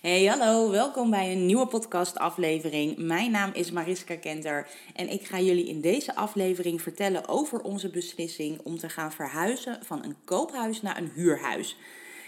Hey, 0.00 0.24
hallo, 0.24 0.70
welkom 0.70 1.10
bij 1.10 1.32
een 1.32 1.46
nieuwe 1.46 1.66
podcastaflevering. 1.66 2.96
Mijn 2.98 3.30
naam 3.30 3.50
is 3.52 3.70
Mariska 3.70 4.16
Kenter 4.16 4.66
en 4.94 5.12
ik 5.12 5.26
ga 5.26 5.40
jullie 5.40 5.68
in 5.68 5.80
deze 5.80 6.14
aflevering 6.14 6.82
vertellen 6.82 7.28
over 7.28 7.60
onze 7.60 7.90
beslissing 7.90 8.60
om 8.62 8.78
te 8.78 8.88
gaan 8.88 9.12
verhuizen 9.12 9.78
van 9.82 10.04
een 10.04 10.16
koophuis 10.24 10.82
naar 10.82 10.98
een 10.98 11.10
huurhuis. 11.14 11.76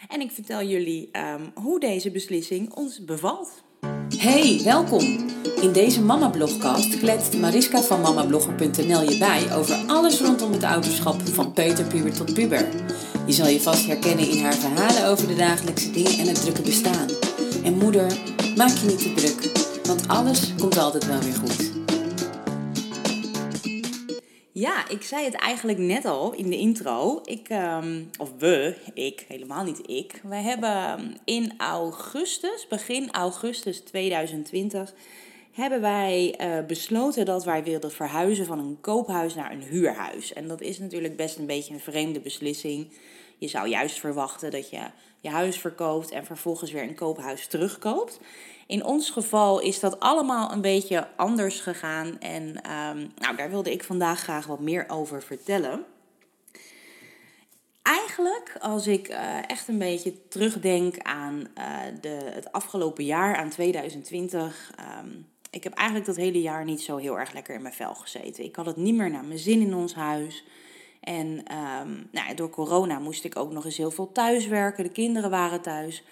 En 0.09 0.21
ik 0.21 0.30
vertel 0.30 0.62
jullie 0.62 1.11
um, 1.12 1.53
hoe 1.54 1.80
deze 1.80 2.11
beslissing 2.11 2.75
ons 2.75 3.04
bevalt. 3.04 3.62
Hey, 4.16 4.61
welkom! 4.64 5.29
In 5.61 5.73
deze 5.73 6.02
Mama-blogcast 6.02 6.98
kletst 6.98 7.39
Mariska 7.39 7.80
van 7.80 8.00
mamablogger.nl 8.00 9.11
je 9.11 9.18
bij 9.18 9.57
over 9.57 9.84
alles 9.87 10.21
rondom 10.21 10.52
het 10.52 10.64
ouderschap 10.64 11.21
van 11.21 11.52
peuterpuber 11.52 12.12
tot 12.12 12.34
puber. 12.34 12.68
Je 13.27 13.32
zal 13.32 13.48
je 13.48 13.61
vast 13.61 13.87
herkennen 13.87 14.30
in 14.30 14.43
haar 14.43 14.55
verhalen 14.55 15.07
over 15.07 15.27
de 15.27 15.37
dagelijkse 15.37 15.91
dingen 15.91 16.18
en 16.18 16.27
het 16.27 16.41
drukke 16.41 16.62
bestaan. 16.62 17.29
En 17.64 17.74
moeder, 17.74 18.18
maak 18.56 18.70
je 18.70 18.86
niet 18.86 18.98
te 18.98 19.14
druk, 19.14 19.58
want 19.86 20.08
alles 20.08 20.54
komt 20.54 20.79
altijd 20.79 21.07
wel 21.07 21.21
weer 21.21 21.35
goed. 21.35 21.71
Ja, 24.52 24.89
ik 24.89 25.02
zei 25.02 25.25
het 25.25 25.35
eigenlijk 25.35 25.79
net 25.79 26.04
al 26.04 26.32
in 26.32 26.50
de 26.50 26.57
intro. 26.57 27.21
Ik, 27.25 27.49
um, 27.50 28.11
of 28.18 28.30
we, 28.38 28.76
ik, 28.94 29.25
helemaal 29.29 29.64
niet 29.64 29.88
ik. 29.88 30.21
We 30.22 30.35
hebben 30.35 31.16
in 31.25 31.52
augustus, 31.58 32.66
begin 32.69 33.11
augustus 33.11 33.80
2020, 33.80 34.94
hebben 35.52 35.80
wij 35.80 36.34
uh, 36.41 36.66
besloten 36.66 37.24
dat 37.24 37.44
wij 37.44 37.64
wilden 37.64 37.92
verhuizen 37.92 38.47
van 38.47 38.58
een 38.58 38.78
koophuis 38.80 39.34
naar 39.34 39.52
een 39.52 39.62
huurhuis. 39.62 40.33
En 40.33 40.48
dat 40.48 40.61
is 40.61 40.78
natuurlijk 40.78 41.16
best 41.16 41.38
een 41.38 41.47
beetje 41.47 41.74
een 41.74 41.80
vreemde 41.80 42.20
beslissing. 42.20 42.92
Je 43.38 43.48
zou 43.48 43.69
juist 43.69 43.98
verwachten 43.98 44.50
dat 44.50 44.70
je 44.70 44.80
je 45.20 45.28
huis 45.28 45.58
verkoopt 45.58 46.10
en 46.10 46.24
vervolgens 46.24 46.70
weer 46.70 46.83
een 46.83 46.94
koophuis 46.94 47.47
terugkoopt. 47.47 48.20
In 48.66 48.84
ons 48.84 49.10
geval 49.10 49.60
is 49.60 49.80
dat 49.80 50.00
allemaal 50.00 50.52
een 50.52 50.60
beetje 50.60 51.08
anders 51.16 51.60
gegaan. 51.60 52.18
En 52.18 52.42
um, 52.42 53.12
nou, 53.16 53.36
daar 53.36 53.50
wilde 53.50 53.72
ik 53.72 53.84
vandaag 53.84 54.20
graag 54.20 54.46
wat 54.46 54.60
meer 54.60 54.84
over 54.88 55.22
vertellen. 55.22 55.84
Eigenlijk, 57.82 58.56
als 58.60 58.86
ik 58.86 59.08
uh, 59.08 59.50
echt 59.50 59.68
een 59.68 59.78
beetje 59.78 60.28
terugdenk 60.28 60.98
aan 60.98 61.46
uh, 61.58 61.77
de, 62.00 62.08
het 62.08 62.52
afgelopen 62.52 63.05
jaar, 63.05 63.36
aan 63.36 63.48
2020. 63.48 64.72
Um, 65.05 65.28
ik 65.50 65.64
heb 65.64 65.72
eigenlijk 65.72 66.08
dat 66.08 66.16
hele 66.16 66.40
jaar 66.40 66.64
niet 66.64 66.82
zo 66.82 66.96
heel 66.96 67.18
erg 67.18 67.32
lekker 67.32 67.55
in 67.55 67.62
mijn 67.62 67.74
vel 67.74 67.94
gezeten. 67.94 68.44
Ik 68.44 68.56
had 68.56 68.66
het 68.66 68.77
niet 68.77 68.94
meer 68.94 69.10
naar 69.10 69.24
mijn 69.24 69.38
zin 69.38 69.60
in 69.60 69.74
ons 69.74 69.94
huis. 69.94 70.44
En 71.00 71.26
um, 71.28 72.08
nou, 72.12 72.34
door 72.34 72.50
corona 72.50 72.98
moest 72.98 73.24
ik 73.24 73.36
ook 73.36 73.52
nog 73.52 73.64
eens 73.64 73.76
heel 73.76 73.90
veel 73.90 74.12
thuiswerken. 74.12 74.84
De 74.84 74.90
kinderen 74.90 75.30
waren 75.30 75.60
thuis. 75.60 76.04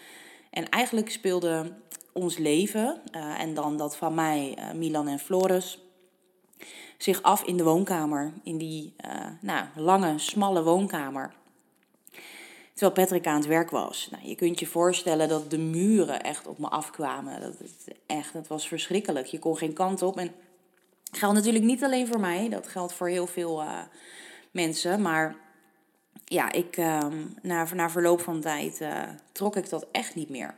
En 0.51 0.69
eigenlijk 0.69 1.11
speelde 1.11 1.73
ons 2.13 2.39
leven, 2.39 3.01
uh, 3.15 3.41
en 3.41 3.55
dan 3.55 3.77
dat 3.77 3.97
van 3.97 4.15
mij, 4.15 4.59
uh, 4.59 4.73
Milan 4.73 5.09
en 5.09 5.19
Floris, 5.19 5.79
zich 6.99 7.23
af 7.23 7.43
in 7.43 7.57
de 7.57 7.65
woonkamer. 7.65 8.33
In 8.43 8.59
die 8.59 8.95
uh, 9.05 9.27
nou, 9.41 9.67
lange, 9.75 10.19
smalle 10.19 10.63
woonkamer. 10.63 11.33
Terwijl 12.73 12.93
Patrick 12.93 13.27
aan 13.27 13.39
het 13.39 13.47
werk 13.47 13.71
was. 13.71 14.09
Nou, 14.11 14.27
je 14.27 14.35
kunt 14.35 14.61
je 14.61 14.67
voorstellen 14.67 15.29
dat 15.29 15.51
de 15.51 15.59
muren 15.59 16.23
echt 16.23 16.47
op 16.47 16.59
me 16.59 16.69
afkwamen. 16.69 17.41
Dat, 17.41 17.55
echt, 18.07 18.33
dat 18.33 18.47
was 18.47 18.69
verschrikkelijk. 18.69 19.27
Je 19.27 19.39
kon 19.39 19.57
geen 19.57 19.73
kant 19.73 20.03
op. 20.03 20.17
En 20.19 20.33
dat 21.11 21.19
geldt 21.19 21.35
natuurlijk 21.35 21.65
niet 21.65 21.85
alleen 21.85 22.07
voor 22.07 22.21
mij. 22.21 22.49
Dat 22.49 22.69
geldt 22.69 22.93
voor 22.93 23.09
heel 23.09 23.27
veel 23.27 23.63
mensen. 24.51 25.03
Maar 25.03 25.37
ja, 26.25 26.53
ik, 26.53 26.77
uh, 26.77 27.07
na, 27.43 27.67
na 27.75 27.91
verloop 27.91 28.21
van 28.21 28.41
tijd 28.41 28.81
uh, 28.81 29.03
trok 29.33 29.57
ik 29.57 29.69
dat 29.69 29.87
echt 29.93 30.15
niet 30.15 30.29
meer. 30.29 30.55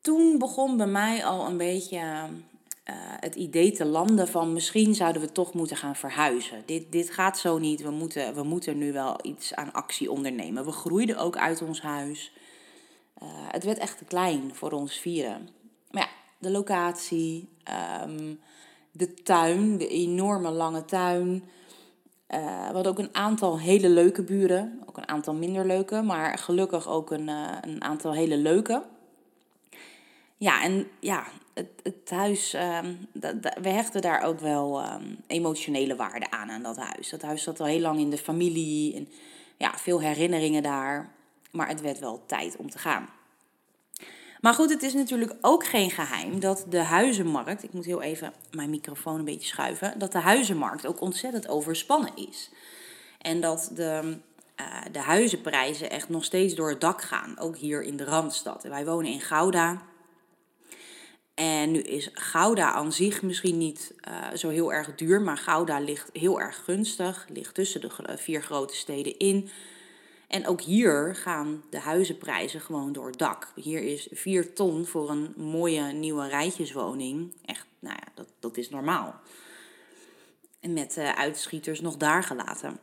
Toen 0.00 0.38
begon 0.38 0.76
bij 0.76 0.86
mij 0.86 1.24
al 1.24 1.46
een 1.46 1.56
beetje 1.56 1.98
uh, 1.98 2.94
het 3.20 3.34
idee 3.34 3.72
te 3.72 3.84
landen 3.84 4.28
van 4.28 4.52
misschien 4.52 4.94
zouden 4.94 5.22
we 5.22 5.32
toch 5.32 5.54
moeten 5.54 5.76
gaan 5.76 5.96
verhuizen. 5.96 6.62
Dit, 6.66 6.92
dit 6.92 7.10
gaat 7.10 7.38
zo 7.38 7.58
niet, 7.58 7.82
we 7.82 7.90
moeten, 7.90 8.34
we 8.34 8.42
moeten 8.42 8.78
nu 8.78 8.92
wel 8.92 9.18
iets 9.22 9.54
aan 9.54 9.72
actie 9.72 10.10
ondernemen. 10.10 10.64
We 10.64 10.72
groeiden 10.72 11.16
ook 11.18 11.36
uit 11.36 11.62
ons 11.62 11.82
huis. 11.82 12.32
Uh, 13.22 13.28
het 13.32 13.64
werd 13.64 13.78
echt 13.78 13.98
te 13.98 14.04
klein 14.04 14.54
voor 14.54 14.70
ons 14.70 14.98
vieren. 14.98 15.48
Maar 15.90 16.02
ja, 16.02 16.08
de 16.38 16.50
locatie, 16.50 17.48
um, 18.04 18.40
de 18.92 19.14
tuin, 19.14 19.78
de 19.78 19.88
enorme 19.88 20.50
lange 20.50 20.84
tuin. 20.84 21.44
Uh, 22.34 22.66
we 22.68 22.74
hadden 22.74 22.92
ook 22.92 22.98
een 22.98 23.14
aantal 23.14 23.58
hele 23.58 23.88
leuke 23.88 24.22
buren, 24.22 24.82
ook 24.86 24.96
een 24.96 25.08
aantal 25.08 25.34
minder 25.34 25.66
leuke, 25.66 26.02
maar 26.02 26.38
gelukkig 26.38 26.88
ook 26.88 27.10
een, 27.10 27.28
uh, 27.28 27.56
een 27.60 27.82
aantal 27.82 28.14
hele 28.14 28.36
leuke. 28.36 28.82
Ja, 30.36 30.62
en 30.62 30.86
ja, 31.00 31.24
het, 31.54 31.68
het 31.82 32.10
huis, 32.10 32.54
um, 32.82 33.08
we 33.62 33.68
hechten 33.68 34.00
daar 34.00 34.22
ook 34.22 34.40
wel 34.40 34.84
um, 34.84 35.16
emotionele 35.26 35.96
waarde 35.96 36.30
aan, 36.30 36.50
aan 36.50 36.62
dat 36.62 36.76
huis. 36.76 37.10
Dat 37.10 37.22
huis 37.22 37.42
zat 37.42 37.60
al 37.60 37.66
heel 37.66 37.80
lang 37.80 37.98
in 37.98 38.10
de 38.10 38.18
familie 38.18 38.94
en 38.94 39.08
ja, 39.56 39.72
veel 39.76 40.00
herinneringen 40.00 40.62
daar, 40.62 41.10
maar 41.50 41.68
het 41.68 41.80
werd 41.80 41.98
wel 41.98 42.22
tijd 42.26 42.56
om 42.56 42.70
te 42.70 42.78
gaan. 42.78 43.08
Maar 44.40 44.54
goed, 44.54 44.70
het 44.70 44.82
is 44.82 44.94
natuurlijk 44.94 45.34
ook 45.40 45.66
geen 45.66 45.90
geheim 45.90 46.40
dat 46.40 46.64
de 46.68 46.78
huizenmarkt, 46.78 47.62
ik 47.62 47.72
moet 47.72 47.84
heel 47.84 48.02
even 48.02 48.32
mijn 48.50 48.70
microfoon 48.70 49.18
een 49.18 49.24
beetje 49.24 49.48
schuiven, 49.48 49.98
dat 49.98 50.12
de 50.12 50.18
huizenmarkt 50.18 50.86
ook 50.86 51.00
ontzettend 51.00 51.48
overspannen 51.48 52.16
is. 52.16 52.50
En 53.20 53.40
dat 53.40 53.70
de, 53.74 54.16
uh, 54.60 54.66
de 54.92 54.98
huizenprijzen 54.98 55.90
echt 55.90 56.08
nog 56.08 56.24
steeds 56.24 56.54
door 56.54 56.68
het 56.68 56.80
dak 56.80 57.02
gaan, 57.02 57.38
ook 57.38 57.56
hier 57.56 57.82
in 57.82 57.96
de 57.96 58.04
Randstad. 58.04 58.62
Wij 58.62 58.84
wonen 58.84 59.10
in 59.10 59.20
Gouda. 59.20 59.82
En 61.34 61.70
nu 61.70 61.80
is 61.80 62.10
Gouda 62.12 62.72
aan 62.72 62.92
zich 62.92 63.22
misschien 63.22 63.58
niet 63.58 63.94
uh, 64.08 64.36
zo 64.36 64.48
heel 64.48 64.72
erg 64.72 64.94
duur, 64.94 65.20
maar 65.20 65.38
Gouda 65.38 65.78
ligt 65.80 66.10
heel 66.12 66.40
erg 66.40 66.64
gunstig, 66.64 67.26
ligt 67.32 67.54
tussen 67.54 67.80
de 67.80 67.90
vier 68.16 68.42
grote 68.42 68.74
steden 68.74 69.18
in. 69.18 69.50
En 70.30 70.46
ook 70.46 70.60
hier 70.60 71.14
gaan 71.14 71.62
de 71.70 71.78
huizenprijzen 71.78 72.60
gewoon 72.60 72.92
door 72.92 73.06
het 73.06 73.18
dak. 73.18 73.52
Hier 73.54 73.82
is 73.82 74.08
4 74.10 74.52
ton 74.52 74.86
voor 74.86 75.10
een 75.10 75.34
mooie 75.36 75.82
nieuwe 75.82 76.28
rijtjeswoning. 76.28 77.34
Echt, 77.44 77.66
nou 77.78 77.96
ja, 78.00 78.12
dat, 78.14 78.26
dat 78.38 78.56
is 78.56 78.70
normaal. 78.70 79.14
En 80.60 80.72
met 80.72 80.96
uh, 80.96 81.12
uitschieters 81.12 81.80
nog 81.80 81.96
daar 81.96 82.22
gelaten. 82.22 82.78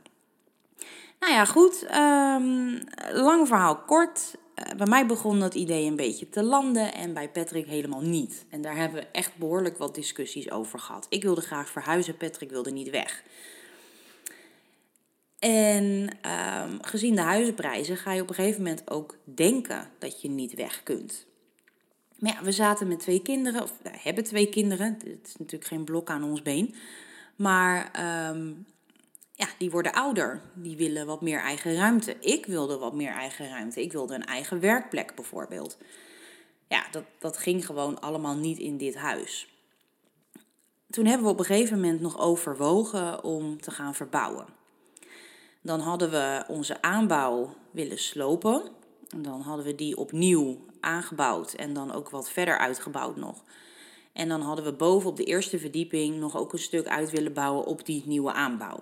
Nou 1.19 1.34
ja, 1.34 1.46
goed. 1.46 1.86
Um, 1.96 2.80
lang 3.12 3.47
verhaal 3.47 3.78
kort. 3.78 4.36
Uh, 4.56 4.75
bij 4.78 4.88
mij 4.88 5.06
begon 5.06 5.40
dat 5.40 5.53
idee 5.53 5.86
een 5.86 5.96
beetje 5.96 6.30
te 6.30 6.44
landen 6.44 6.94
en 6.94 7.13
bij 7.13 7.30
Patrick 7.30 7.68
helemaal 7.68 8.02
niet. 8.02 8.46
En 8.50 8.62
daar 8.62 8.75
hebben 8.75 9.00
we 9.02 9.07
echt 9.12 9.36
behoorlijk 9.36 9.78
wat 9.78 9.96
discussies 9.96 10.52
over 10.52 10.80
gehad. 10.80 11.06
Ik 11.09 11.24
wilde 11.24 11.41
graag 11.41 11.69
verhuizen, 11.69 12.18
Patrick 12.18 12.50
wilde 12.50 12.72
niet 12.72 12.90
weg. 12.90 13.24
En 15.40 16.09
um, 16.64 16.84
gezien 16.84 17.16
de 17.16 17.22
huizenprijzen 17.22 17.98
ga 17.98 18.12
je 18.12 18.22
op 18.22 18.30
een 18.30 18.36
gegeven 18.36 18.62
moment 18.62 18.90
ook 18.90 19.18
denken 19.24 19.90
dat 20.00 20.22
je 20.22 20.30
niet 20.30 20.53
weg 20.53 20.84
kunt. 20.84 21.25
Maar 22.20 22.34
ja, 22.34 22.44
we 22.44 22.52
zaten 22.52 22.88
met 22.88 23.00
twee 23.00 23.22
kinderen, 23.22 23.64
of 23.64 23.74
we 23.81 23.90
hebben 23.92 24.24
twee 24.24 24.50
kinderen. 24.50 24.98
Het 25.03 25.28
is 25.28 25.36
natuurlijk 25.38 25.72
geen 25.72 25.84
blok 25.84 26.09
aan 26.09 26.24
ons 26.24 26.42
been. 26.42 26.75
Maar 27.36 27.92
um, 28.30 28.66
ja, 29.34 29.48
die 29.58 29.72
worden 29.72 29.94
ouder. 29.94 30.42
Die 30.53 30.78
willen 30.78 31.06
wat 31.06 31.22
meer 31.22 31.40
eigen 31.40 31.75
ruimte. 31.75 32.16
Ik 32.19 32.46
wilde 32.46 32.78
wat 32.78 32.94
meer 32.94 33.12
eigen 33.12 33.50
ruimte. 33.50 33.81
Ik 33.81 33.92
wilde 33.92 34.16
een 34.16 34.25
eigen 34.25 34.59
werkplek 34.59 35.16
bijvoorbeeld. 35.16 35.78
Ja, 36.68 36.88
dat, 36.92 37.04
dat 37.19 37.38
ging 37.38 37.66
gewoon 37.66 38.02
allemaal 38.02 38.36
niet 38.36 38.58
in 38.58 38.78
dit 38.78 38.96
huis. 38.96 39.48
Toen 40.90 41.06
hebben 41.06 41.25
we 41.25 41.31
op 41.34 41.40
een 41.40 41.46
gegeven 41.46 41.75
moment 41.75 42.02
nog 42.02 42.19
overwogen 42.19 43.24
om 43.24 43.62
te 43.62 43.72
gaan 43.72 43.96
verbouwen. 43.96 44.56
Dan 45.68 45.80
hadden 45.80 46.10
we 46.10 46.44
onze 46.48 46.82
aanbouw 46.82 47.56
willen 47.72 48.00
slopen. 48.00 48.62
En 49.10 49.22
dan 49.22 49.42
hadden 49.42 49.66
we 49.66 49.76
die 49.76 49.98
opnieuw 49.98 50.66
aangebouwd 50.80 51.54
en 51.54 51.74
dan 51.74 51.94
ook 51.94 52.10
wat 52.10 52.30
verder 52.30 52.58
uitgebouwd 52.58 53.16
nog. 53.16 53.44
En 54.14 54.28
dan 54.28 54.42
hadden 54.42 54.66
we 54.66 54.74
boven 54.74 55.10
op 55.10 55.18
de 55.18 55.24
eerste 55.24 55.60
verdieping 55.60 56.19
nog 56.19 56.38
ook 56.38 56.54
een 56.54 56.60
stuk 56.60 56.88
uit 56.88 57.12
willen 57.12 57.34
bouwen 57.34 57.66
op 57.66 57.86
die 57.86 58.04
nieuwe 58.06 58.34
aanbouw. 58.34 58.80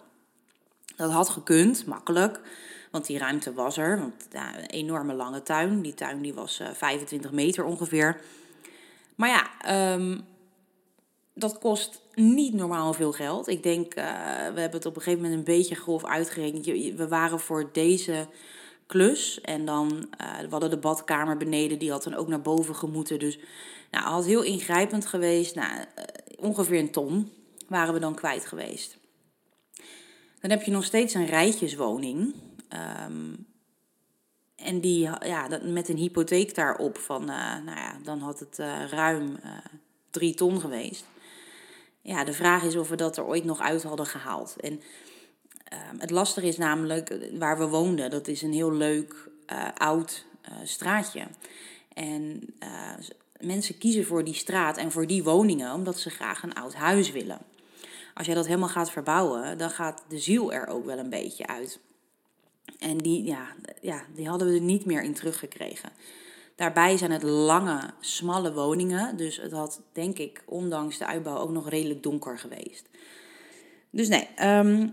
Dat 0.96 1.12
had 1.12 1.30
gekund, 1.30 1.86
makkelijk, 1.86 2.42
want 2.92 3.06
die 3.06 3.18
ruimte 3.18 3.54
was 3.54 3.78
er. 3.78 4.00
Want 4.00 4.28
een 4.32 4.66
enorme 4.66 5.14
lange 5.14 5.44
tuin. 5.44 5.82
Die 5.82 5.94
tuin 5.94 6.22
die 6.22 6.34
was 6.34 6.60
uh, 6.60 6.68
25 6.74 7.32
meter 7.32 7.64
ongeveer. 7.64 8.22
Maar 9.16 9.30
ja, 9.30 9.94
um, 9.94 10.26
dat 11.34 11.58
kost 11.58 12.02
niet 12.16 12.54
normaal 12.54 12.94
veel 12.94 13.12
geld. 13.12 13.48
Ik 13.48 13.64
denk, 13.64 13.96
uh, 13.96 14.04
we 14.54 14.60
hebben 14.60 14.72
het 14.72 14.86
op 14.86 14.96
een 14.96 15.02
gegeven 15.02 15.24
moment 15.24 15.40
een 15.40 15.56
beetje 15.56 15.76
grof 15.76 16.06
uitgerekend. 16.06 16.66
We 16.96 17.08
waren 17.08 17.40
voor 17.40 17.70
deze 17.72 18.28
klus 18.86 19.42
en 19.42 19.66
dan, 19.66 19.88
uh, 20.22 20.40
we 20.40 20.48
hadden 20.50 20.70
de 20.70 20.78
badkamer 20.78 21.38
beneden, 21.38 21.80
die 21.80 21.92
had 21.92 22.04
dan 22.04 22.14
ook 22.14 22.28
naar 22.28 22.42
boven 22.42 22.76
gemoeten. 22.76 23.20
Dus 23.20 23.40
nou, 23.92 24.06
had 24.06 24.26
heel 24.26 24.42
ingrijpend 24.42 25.06
geweest. 25.06 25.56
Nou, 25.56 25.78
uh, 25.78 25.84
ongeveer 26.38 26.80
een 26.80 26.92
ton 26.92 27.32
waren 27.68 27.94
we 27.94 28.00
dan 28.00 28.16
kwijt 28.16 28.46
geweest. 28.46 28.98
Dan 30.40 30.50
heb 30.50 30.62
je 30.62 30.72
nog 30.72 30.84
steeds 30.84 31.14
een 31.14 31.26
rijtjeswoning. 31.26 32.34
Um, 33.08 33.48
en 34.56 34.80
die, 34.80 35.10
ja, 35.26 35.60
met 35.64 35.90
een 35.90 35.98
hypotheek 35.98 36.56
daarop 36.56 36.98
van, 36.98 37.26
nou 37.26 37.66
ja, 37.66 37.98
dan 38.04 38.20
had 38.20 38.40
het 38.40 38.58
ruim 38.90 39.40
drie 40.10 40.34
ton 40.34 40.60
geweest. 40.60 41.06
Ja, 42.08 42.24
de 42.24 42.34
vraag 42.34 42.64
is 42.64 42.76
of 42.76 42.90
we 42.90 42.96
dat 42.96 43.18
er 43.18 43.26
ooit 43.26 43.44
nog 43.44 43.60
uit 43.60 43.84
hadden 43.84 44.06
gehaald. 44.06 44.56
En 44.60 44.82
ehm, 45.64 45.98
het 45.98 46.10
lastige 46.10 46.48
is 46.48 46.58
namelijk 46.58 47.18
waar 47.40 47.58
we 47.58 47.68
woonden. 47.68 48.10
Dat 48.10 48.28
is 48.28 48.42
een 48.42 48.54
heel 48.54 48.74
leuk 48.74 49.30
oud 49.78 50.26
straatje. 50.64 51.28
En 51.94 52.56
mensen 53.40 53.78
kiezen 53.78 54.06
voor 54.06 54.24
die 54.24 54.34
straat 54.34 54.78
en 54.78 54.92
voor 54.92 55.08
die 55.08 55.24
woningen 55.24 55.74
omdat 55.74 56.00
ze 56.00 56.10
graag 56.10 56.44
een 56.44 56.54
oud 56.54 56.74
huis 56.74 57.12
willen. 57.12 57.40
Als 58.14 58.26
jij 58.26 58.36
dat 58.36 58.46
helemaal 58.46 58.70
gaat 58.70 58.92
verbouwen, 58.92 59.58
dan 59.58 59.70
gaat 59.70 60.04
de 60.08 60.20
ziel 60.20 60.54
er 60.54 60.68
ook 60.68 60.86
wel 60.86 60.98
een 60.98 61.10
beetje 61.10 61.48
uit. 61.48 61.80
En 62.80 62.98
die, 62.98 63.24
ja, 63.24 63.48
ja, 63.82 64.06
die 64.14 64.28
hadden 64.28 64.48
we 64.48 64.54
er 64.54 64.62
niet 64.62 64.86
meer 64.86 65.04
in 65.04 65.14
teruggekregen. 65.14 65.90
Daarbij 66.56 66.98
zijn 66.98 67.12
het 67.12 67.24
lange, 67.24 67.94
smalle 68.00 68.54
woningen. 68.54 69.18
Dus 69.18 69.38
het 69.38 69.52
had, 69.52 69.82
denk 69.92 70.18
ik, 70.18 70.44
ondanks 70.46 70.98
de 70.98 71.06
uitbouw 71.06 71.38
ook 71.38 71.52
nog 71.52 71.70
redelijk 71.70 72.04
donker 72.04 72.40
geweest. 72.40 72.90
Dus 73.90 74.08
nee. 74.08 74.28
Um, 74.42 74.90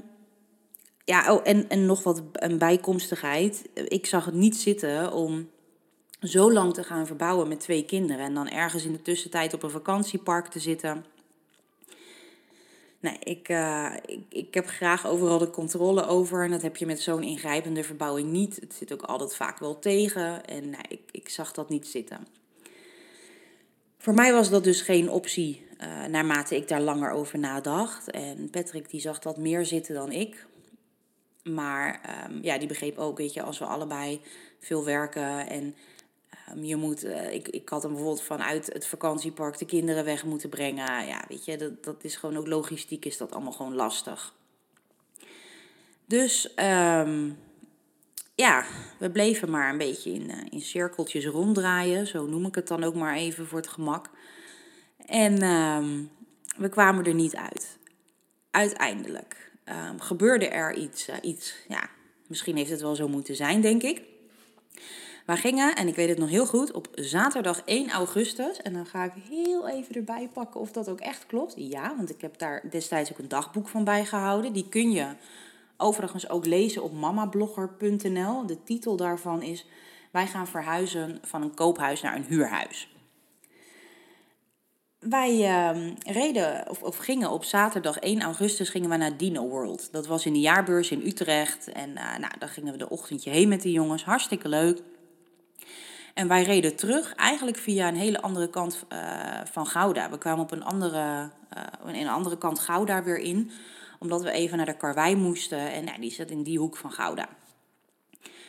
ja, 1.04 1.34
oh, 1.34 1.40
en, 1.44 1.68
en 1.68 1.86
nog 1.86 2.02
wat 2.02 2.22
een 2.32 2.58
bijkomstigheid. 2.58 3.68
Ik 3.74 4.06
zag 4.06 4.24
het 4.24 4.34
niet 4.34 4.56
zitten 4.56 5.12
om 5.12 5.50
zo 6.20 6.52
lang 6.52 6.74
te 6.74 6.84
gaan 6.84 7.06
verbouwen 7.06 7.48
met 7.48 7.60
twee 7.60 7.84
kinderen. 7.84 8.24
En 8.24 8.34
dan 8.34 8.48
ergens 8.48 8.84
in 8.84 8.92
de 8.92 9.02
tussentijd 9.02 9.54
op 9.54 9.62
een 9.62 9.70
vakantiepark 9.70 10.46
te 10.46 10.58
zitten. 10.58 11.04
Nee, 13.02 13.16
ik, 13.22 13.48
uh, 13.48 13.92
ik, 14.06 14.20
ik 14.28 14.54
heb 14.54 14.66
graag 14.66 15.06
overal 15.06 15.38
de 15.38 15.50
controle 15.50 16.06
over. 16.06 16.44
En 16.44 16.50
dat 16.50 16.62
heb 16.62 16.76
je 16.76 16.86
met 16.86 17.00
zo'n 17.00 17.22
ingrijpende 17.22 17.84
verbouwing 17.84 18.30
niet. 18.30 18.56
Het 18.60 18.74
zit 18.74 18.92
ook 18.92 19.02
altijd 19.02 19.36
vaak 19.36 19.58
wel 19.58 19.78
tegen. 19.78 20.44
En 20.44 20.70
nee, 20.70 20.80
ik, 20.88 21.00
ik 21.10 21.28
zag 21.28 21.52
dat 21.52 21.68
niet 21.68 21.86
zitten. 21.86 22.26
Voor 23.98 24.14
mij 24.14 24.32
was 24.32 24.50
dat 24.50 24.64
dus 24.64 24.80
geen 24.80 25.10
optie, 25.10 25.66
uh, 25.80 26.04
naarmate 26.04 26.56
ik 26.56 26.68
daar 26.68 26.80
langer 26.80 27.10
over 27.10 27.38
nadacht. 27.38 28.10
En 28.10 28.50
Patrick 28.50 28.90
die 28.90 29.00
zag 29.00 29.18
dat 29.18 29.36
meer 29.36 29.66
zitten 29.66 29.94
dan 29.94 30.12
ik. 30.12 30.46
Maar 31.42 32.00
um, 32.30 32.38
ja, 32.42 32.58
die 32.58 32.68
begreep 32.68 32.98
ook, 32.98 33.18
weet 33.18 33.32
je, 33.32 33.42
als 33.42 33.58
we 33.58 33.64
allebei 33.64 34.20
veel 34.60 34.84
werken 34.84 35.48
en 35.48 35.74
Ehm, 36.46 36.64
je 36.64 36.76
moet, 36.76 37.04
uh, 37.04 37.32
ik, 37.32 37.48
ik 37.48 37.68
had 37.68 37.82
hem 37.82 37.92
bijvoorbeeld 37.92 38.22
vanuit 38.22 38.72
het 38.72 38.86
vakantiepark 38.86 39.58
de 39.58 39.64
kinderen 39.64 40.04
weg 40.04 40.24
moeten 40.24 40.48
brengen. 40.48 41.06
Ja, 41.06 41.24
weet 41.28 41.44
je, 41.44 41.56
dat, 41.56 41.84
dat 41.84 42.04
is 42.04 42.16
gewoon 42.16 42.36
ook 42.36 42.46
logistiek, 42.46 43.04
is 43.04 43.16
dat 43.16 43.32
allemaal 43.32 43.52
gewoon 43.52 43.74
lastig. 43.74 44.34
Dus 46.06 46.52
um, 46.56 47.38
ja, 48.34 48.64
we 48.98 49.10
bleven 49.10 49.50
maar 49.50 49.70
een 49.70 49.78
beetje 49.78 50.12
in, 50.12 50.30
uh, 50.30 50.36
in 50.50 50.60
cirkeltjes 50.60 51.26
ronddraaien. 51.26 52.06
Zo 52.06 52.26
noem 52.26 52.46
ik 52.46 52.54
het 52.54 52.68
dan 52.68 52.84
ook 52.84 52.94
maar 52.94 53.16
even 53.16 53.46
voor 53.46 53.58
het 53.58 53.68
gemak. 53.68 54.10
En 55.06 55.42
um, 55.42 56.10
we 56.56 56.68
kwamen 56.68 57.04
er 57.04 57.14
niet 57.14 57.36
uit. 57.36 57.78
Uiteindelijk 58.50 59.50
gebeurde 59.98 60.48
er 60.48 60.74
iets, 60.74 61.08
uh, 61.08 61.16
iets, 61.22 61.54
ja, 61.68 61.88
misschien 62.26 62.56
heeft 62.56 62.70
het 62.70 62.80
wel 62.80 62.94
zo 62.94 63.08
moeten 63.08 63.36
zijn, 63.36 63.60
denk 63.60 63.82
ik. 63.82 64.11
We 65.26 65.36
gingen, 65.36 65.76
en 65.76 65.88
ik 65.88 65.94
weet 65.94 66.08
het 66.08 66.18
nog 66.18 66.28
heel 66.28 66.46
goed, 66.46 66.72
op 66.72 66.88
zaterdag 66.94 67.62
1 67.64 67.90
augustus. 67.90 68.62
En 68.62 68.72
dan 68.72 68.86
ga 68.86 69.04
ik 69.04 69.12
heel 69.28 69.68
even 69.68 69.94
erbij 69.94 70.28
pakken 70.32 70.60
of 70.60 70.72
dat 70.72 70.88
ook 70.88 71.00
echt 71.00 71.26
klopt. 71.26 71.54
Ja, 71.56 71.96
want 71.96 72.10
ik 72.10 72.20
heb 72.20 72.38
daar 72.38 72.62
destijds 72.70 73.12
ook 73.12 73.18
een 73.18 73.28
dagboek 73.28 73.68
van 73.68 73.84
bijgehouden. 73.84 74.52
Die 74.52 74.68
kun 74.68 74.92
je 74.92 75.06
overigens 75.76 76.28
ook 76.28 76.46
lezen 76.46 76.82
op 76.82 76.92
mamablogger.nl. 76.92 78.46
De 78.46 78.62
titel 78.62 78.96
daarvan 78.96 79.42
is: 79.42 79.66
Wij 80.10 80.26
gaan 80.26 80.46
verhuizen 80.46 81.18
van 81.22 81.42
een 81.42 81.54
koophuis 81.54 82.00
naar 82.00 82.16
een 82.16 82.24
huurhuis. 82.24 82.90
Wij 84.98 85.32
uh, 85.32 85.92
reden 85.98 86.70
of, 86.70 86.82
of, 86.82 86.96
gingen 86.96 87.30
op 87.30 87.44
zaterdag 87.44 87.98
1 87.98 88.22
augustus 88.22 88.68
gingen 88.68 88.90
we 88.90 88.96
naar 88.96 89.16
Dino 89.16 89.48
World. 89.48 89.92
Dat 89.92 90.06
was 90.06 90.26
in 90.26 90.32
de 90.32 90.40
jaarbeurs 90.40 90.90
in 90.90 91.06
Utrecht. 91.06 91.72
En 91.72 91.90
uh, 91.90 92.18
nou, 92.18 92.32
daar 92.38 92.48
gingen 92.48 92.72
we 92.72 92.78
de 92.78 92.88
ochtendje 92.88 93.30
heen 93.30 93.48
met 93.48 93.62
die 93.62 93.72
jongens. 93.72 94.04
Hartstikke 94.04 94.48
leuk. 94.48 94.82
En 96.14 96.28
wij 96.28 96.42
reden 96.42 96.76
terug, 96.76 97.14
eigenlijk 97.14 97.56
via 97.56 97.88
een 97.88 97.96
hele 97.96 98.22
andere 98.22 98.50
kant 98.50 98.84
uh, 98.92 99.40
van 99.44 99.66
Gouda. 99.66 100.10
We 100.10 100.18
kwamen 100.18 100.44
op 100.44 100.52
een 100.52 100.64
andere, 100.64 101.30
uh, 101.86 101.94
een 101.94 102.08
andere 102.08 102.38
kant 102.38 102.58
Gouda 102.58 103.02
weer 103.02 103.18
in, 103.18 103.50
omdat 103.98 104.22
we 104.22 104.30
even 104.30 104.56
naar 104.56 104.66
de 104.66 104.76
Karwei 104.76 105.16
moesten. 105.16 105.72
En 105.72 105.84
nou, 105.84 106.00
die 106.00 106.12
zit 106.12 106.30
in 106.30 106.42
die 106.42 106.58
hoek 106.58 106.76
van 106.76 106.92
Gouda. 106.92 107.28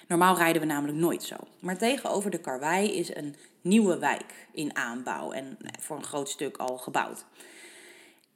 Normaal 0.07 0.37
rijden 0.37 0.61
we 0.61 0.67
namelijk 0.67 0.97
nooit 0.97 1.23
zo. 1.23 1.35
Maar 1.59 1.77
tegenover 1.77 2.31
de 2.31 2.37
Karwei 2.37 2.91
is 2.91 3.15
een 3.15 3.35
nieuwe 3.61 3.97
wijk 3.97 4.47
in 4.51 4.75
aanbouw 4.75 5.31
en 5.31 5.57
nou, 5.59 5.75
voor 5.79 5.95
een 5.97 6.03
groot 6.03 6.29
stuk 6.29 6.57
al 6.57 6.77
gebouwd. 6.77 7.25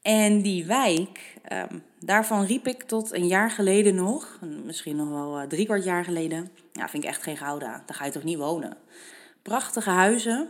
En 0.02 0.42
die 0.42 0.66
wijk, 0.66 1.36
um, 1.52 1.84
daarvan 2.00 2.46
riep 2.46 2.68
ik 2.68 2.84
tot 2.84 3.14
een 3.14 3.28
jaar 3.28 3.52
geleden 3.52 3.96
nog, 3.96 4.40
misschien 4.64 4.96
nog 4.96 5.10
wel 5.10 5.42
uh, 5.42 5.48
drie 5.48 5.66
kwart 5.66 5.84
jaar 5.84 6.04
geleden. 6.04 6.52
Ja, 6.74 6.90
vind 6.90 7.04
ik 7.04 7.10
echt 7.10 7.24
geen 7.24 7.38
Gouda. 7.38 7.84
Daar 7.86 7.96
ga 7.96 8.06
je 8.06 8.12
toch 8.12 8.24
niet 8.24 8.38
wonen? 8.38 8.78
Prachtige 9.48 9.90
huizen. 9.90 10.50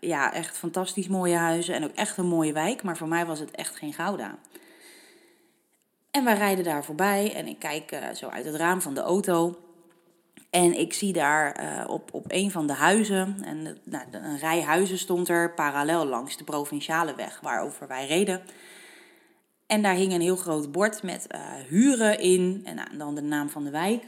Ja, 0.00 0.32
echt 0.32 0.56
fantastisch 0.56 1.08
mooie 1.08 1.36
huizen 1.36 1.74
en 1.74 1.84
ook 1.84 1.94
echt 1.94 2.16
een 2.16 2.26
mooie 2.26 2.52
wijk. 2.52 2.82
Maar 2.82 2.96
voor 2.96 3.08
mij 3.08 3.26
was 3.26 3.38
het 3.38 3.50
echt 3.50 3.76
geen 3.76 3.92
Gouda. 3.92 4.38
En 6.10 6.24
wij 6.24 6.34
rijden 6.34 6.64
daar 6.64 6.84
voorbij 6.84 7.34
en 7.34 7.46
ik 7.46 7.58
kijk 7.58 7.92
uh, 7.92 8.10
zo 8.14 8.28
uit 8.28 8.44
het 8.44 8.54
raam 8.54 8.80
van 8.80 8.94
de 8.94 9.00
auto. 9.00 9.58
En 10.50 10.78
ik 10.78 10.92
zie 10.92 11.12
daar 11.12 11.62
uh, 11.62 11.90
op, 11.90 12.14
op 12.14 12.24
een 12.28 12.50
van 12.50 12.66
de 12.66 12.72
huizen, 12.72 13.36
en 13.44 13.78
nou, 13.84 14.04
een 14.10 14.38
rij 14.38 14.62
huizen 14.62 14.98
stond 14.98 15.28
er 15.28 15.54
parallel 15.54 16.06
langs 16.06 16.36
de 16.36 16.44
provinciale 16.44 17.14
weg 17.14 17.40
waarover 17.42 17.88
wij 17.88 18.06
reden. 18.06 18.42
En 19.66 19.82
daar 19.82 19.94
hing 19.94 20.12
een 20.12 20.20
heel 20.20 20.36
groot 20.36 20.72
bord 20.72 21.02
met 21.02 21.26
uh, 21.34 21.40
huren 21.68 22.18
in 22.18 22.62
en 22.64 22.74
nou, 22.74 22.96
dan 22.96 23.14
de 23.14 23.22
naam 23.22 23.48
van 23.48 23.64
de 23.64 23.70
wijk. 23.70 24.02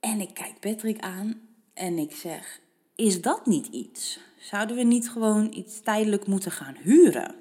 En 0.00 0.20
ik 0.20 0.34
kijk 0.34 0.60
Patrick 0.60 1.00
aan 1.00 1.40
en 1.74 1.98
ik 1.98 2.12
zeg: 2.12 2.60
Is 2.94 3.20
dat 3.20 3.46
niet 3.46 3.66
iets? 3.66 4.18
Zouden 4.38 4.76
we 4.76 4.82
niet 4.82 5.10
gewoon 5.10 5.52
iets 5.52 5.80
tijdelijk 5.80 6.26
moeten 6.26 6.52
gaan 6.52 6.76
huren? 6.82 7.34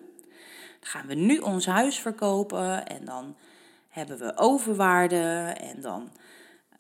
Dan 0.80 0.90
gaan 0.90 1.08
we 1.08 1.14
nu 1.14 1.38
ons 1.38 1.66
huis 1.66 2.00
verkopen 2.00 2.86
en 2.88 3.06
dan 3.06 3.36
hebben 3.90 4.18
we 4.18 4.38
overwaarde 4.38 5.54
en 5.60 5.82
dan 5.82 6.02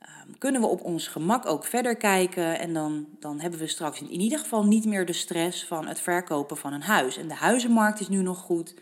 um, 0.01 0.37
kunnen 0.37 0.61
we 0.61 0.67
op 0.67 0.83
ons 0.83 1.07
gemak 1.07 1.45
ook 1.45 1.65
verder 1.65 1.95
kijken. 1.95 2.59
En 2.59 2.73
dan, 2.73 3.07
dan 3.19 3.39
hebben 3.39 3.59
we 3.59 3.67
straks 3.67 4.01
in 4.01 4.21
ieder 4.21 4.39
geval 4.39 4.65
niet 4.65 4.85
meer 4.85 5.05
de 5.05 5.13
stress 5.13 5.65
van 5.65 5.87
het 5.87 5.99
verkopen 5.99 6.57
van 6.57 6.73
een 6.73 6.81
huis. 6.81 7.17
En 7.17 7.27
de 7.27 7.33
huizenmarkt 7.33 7.99
is 7.99 8.09
nu 8.09 8.21
nog 8.21 8.37
goed. 8.37 8.73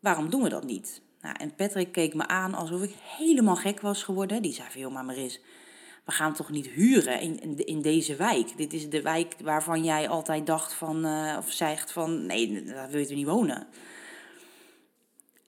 Waarom 0.00 0.30
doen 0.30 0.42
we 0.42 0.48
dat 0.48 0.64
niet? 0.64 1.00
Nou, 1.20 1.36
en 1.38 1.54
Patrick 1.54 1.92
keek 1.92 2.14
me 2.14 2.26
aan 2.26 2.54
alsof 2.54 2.82
ik 2.82 2.94
helemaal 3.16 3.56
gek 3.56 3.80
was 3.80 4.02
geworden. 4.02 4.42
Die 4.42 4.52
zei 4.52 4.68
van, 4.70 4.80
joh, 4.80 4.92
maar 4.92 5.04
Maris, 5.04 5.40
we 6.10 6.16
gaan 6.16 6.34
toch 6.34 6.50
niet 6.50 6.66
huren 6.66 7.20
in, 7.20 7.66
in, 7.66 7.82
deze 7.82 8.16
wijk? 8.16 8.56
Dit 8.56 8.72
is 8.72 8.88
de 8.88 9.02
wijk 9.02 9.34
waarvan 9.42 9.84
jij 9.84 10.08
altijd 10.08 10.46
dacht 10.46 10.74
van, 10.74 11.06
uh, 11.06 11.36
of 11.38 11.50
zegt 11.50 11.92
van, 11.92 12.26
nee, 12.26 12.64
daar 12.64 12.90
wil 12.90 13.00
je 13.00 13.14
niet 13.14 13.26
wonen. 13.26 13.66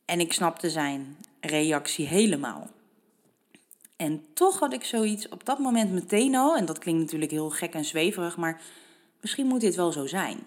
En 0.05 0.21
ik 0.21 0.33
snapte 0.33 0.71
zijn 0.71 1.17
reactie 1.41 2.07
helemaal. 2.07 2.71
En 3.97 4.25
toch 4.35 4.59
had 4.59 4.73
ik 4.73 4.85
zoiets 4.85 5.29
op 5.29 5.45
dat 5.45 5.59
moment 5.59 5.93
meteen 5.93 6.35
al, 6.35 6.57
en 6.57 6.65
dat 6.65 6.79
klinkt 6.79 7.03
natuurlijk 7.03 7.31
heel 7.31 7.51
gek 7.51 7.75
en 7.75 7.85
zweverig, 7.85 8.37
maar 8.37 8.61
misschien 9.21 9.47
moet 9.47 9.61
dit 9.61 9.75
wel 9.75 9.93
zo 9.93 10.07
zijn. 10.07 10.39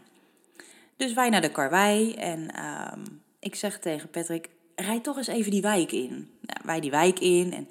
Dus 0.97 1.13
wij 1.13 1.29
naar 1.29 1.41
de 1.41 1.51
karwei 1.51 2.13
en 2.13 2.51
uh, 2.55 3.03
ik 3.39 3.55
zeg 3.55 3.79
tegen 3.79 4.09
Patrick, 4.09 4.49
rijd 4.75 5.03
toch 5.03 5.17
eens 5.17 5.27
even 5.27 5.51
die 5.51 5.61
wijk 5.61 5.91
in. 5.91 6.29
Nou, 6.41 6.59
wij 6.63 6.79
die 6.79 6.91
wijk 6.91 7.19
in 7.19 7.53
en 7.53 7.67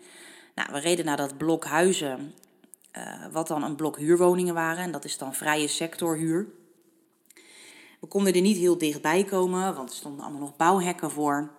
nou, 0.55 0.73
we 0.73 0.79
reden 0.79 1.05
naar 1.05 1.17
dat 1.17 1.37
blok 1.37 1.65
huizen, 1.65 2.35
uh, 2.97 3.27
wat 3.33 3.49
dan 3.49 3.63
een 3.63 3.77
blok 3.77 3.99
huurwoningen 3.99 4.55
waren. 4.55 4.85
En 4.85 4.93
dat 4.93 5.05
is 5.05 5.19
dan 5.19 5.35
vrije 5.35 5.69
sectorhuur. 5.69 6.47
We 8.01 8.07
konden 8.07 8.35
er 8.35 8.41
niet 8.41 8.57
heel 8.57 8.79
dichtbij 8.79 9.25
komen, 9.25 9.75
want 9.75 9.91
er 9.91 9.97
stonden 9.97 10.25
allemaal 10.25 10.41
nog 10.41 10.57
bouwhekken 10.57 11.11
voor. 11.11 11.51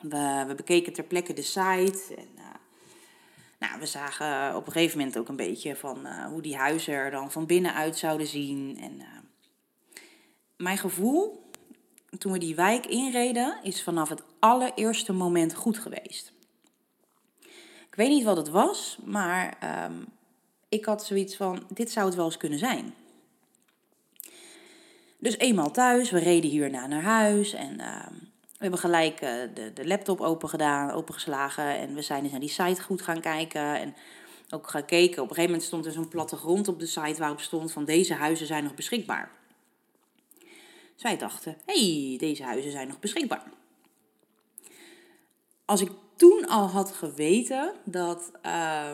We, 0.00 0.44
we 0.46 0.54
bekeken 0.54 0.92
ter 0.92 1.04
plekke 1.04 1.32
de 1.32 1.42
site. 1.42 2.14
En, 2.16 2.28
uh, 2.36 2.44
nou, 3.58 3.80
we 3.80 3.86
zagen 3.86 4.56
op 4.56 4.66
een 4.66 4.72
gegeven 4.72 4.98
moment 4.98 5.18
ook 5.18 5.28
een 5.28 5.36
beetje 5.36 5.76
van 5.76 6.06
uh, 6.06 6.24
hoe 6.24 6.42
die 6.42 6.56
huizen 6.56 6.94
er 6.94 7.10
dan 7.10 7.30
van 7.30 7.46
binnenuit 7.46 7.98
zouden 7.98 8.26
zien. 8.26 8.78
En, 8.80 9.02
mijn 10.56 10.78
gevoel, 10.78 11.50
toen 12.18 12.32
we 12.32 12.38
die 12.38 12.54
wijk 12.54 12.86
inreden, 12.86 13.58
is 13.62 13.82
vanaf 13.82 14.08
het 14.08 14.22
allereerste 14.38 15.12
moment 15.12 15.54
goed 15.54 15.78
geweest. 15.78 16.32
Ik 17.96 18.02
weet 18.02 18.10
niet 18.10 18.24
wat 18.24 18.36
het 18.36 18.48
was, 18.48 18.98
maar 19.04 19.58
um, 19.84 20.06
ik 20.68 20.84
had 20.84 21.04
zoiets 21.04 21.36
van: 21.36 21.66
dit 21.68 21.90
zou 21.90 22.06
het 22.06 22.14
wel 22.14 22.24
eens 22.24 22.36
kunnen 22.36 22.58
zijn. 22.58 22.94
Dus 25.18 25.38
eenmaal 25.38 25.70
thuis, 25.70 26.10
we 26.10 26.18
reden 26.18 26.50
hierna 26.50 26.86
naar 26.86 27.02
huis 27.02 27.52
en 27.52 27.80
uh, 27.80 28.06
we 28.40 28.58
hebben 28.58 28.78
gelijk 28.78 29.22
uh, 29.22 29.30
de, 29.54 29.72
de 29.74 29.86
laptop 29.86 30.20
open 30.20 30.48
gedaan, 30.48 30.90
opengeslagen. 30.90 31.64
En 31.64 31.94
we 31.94 32.02
zijn 32.02 32.22
eens 32.22 32.30
naar 32.30 32.40
die 32.40 32.48
site 32.48 32.82
goed 32.82 33.02
gaan 33.02 33.20
kijken. 33.20 33.80
En 33.80 33.94
ook 34.50 34.70
gekeken. 34.70 35.22
Op 35.22 35.28
een 35.28 35.34
gegeven 35.34 35.50
moment 35.50 35.62
stond 35.62 35.86
er 35.86 35.92
zo'n 35.92 36.08
plattegrond 36.08 36.68
op 36.68 36.78
de 36.80 36.86
site 36.86 37.18
waarop 37.18 37.40
stond 37.40 37.72
van 37.72 37.84
deze 37.84 38.14
huizen 38.14 38.46
zijn 38.46 38.64
nog 38.64 38.74
beschikbaar. 38.74 39.30
Wij 40.98 41.16
dachten, 41.16 41.56
hey, 41.66 42.16
deze 42.18 42.42
huizen 42.42 42.70
zijn 42.70 42.88
nog 42.88 42.98
beschikbaar. 42.98 43.42
Als 45.64 45.80
ik 45.80 45.90
toen 46.16 46.46
al 46.46 46.66
had 46.66 46.92
geweten 46.92 47.72
dat, 47.84 48.30
uh, 48.46 48.92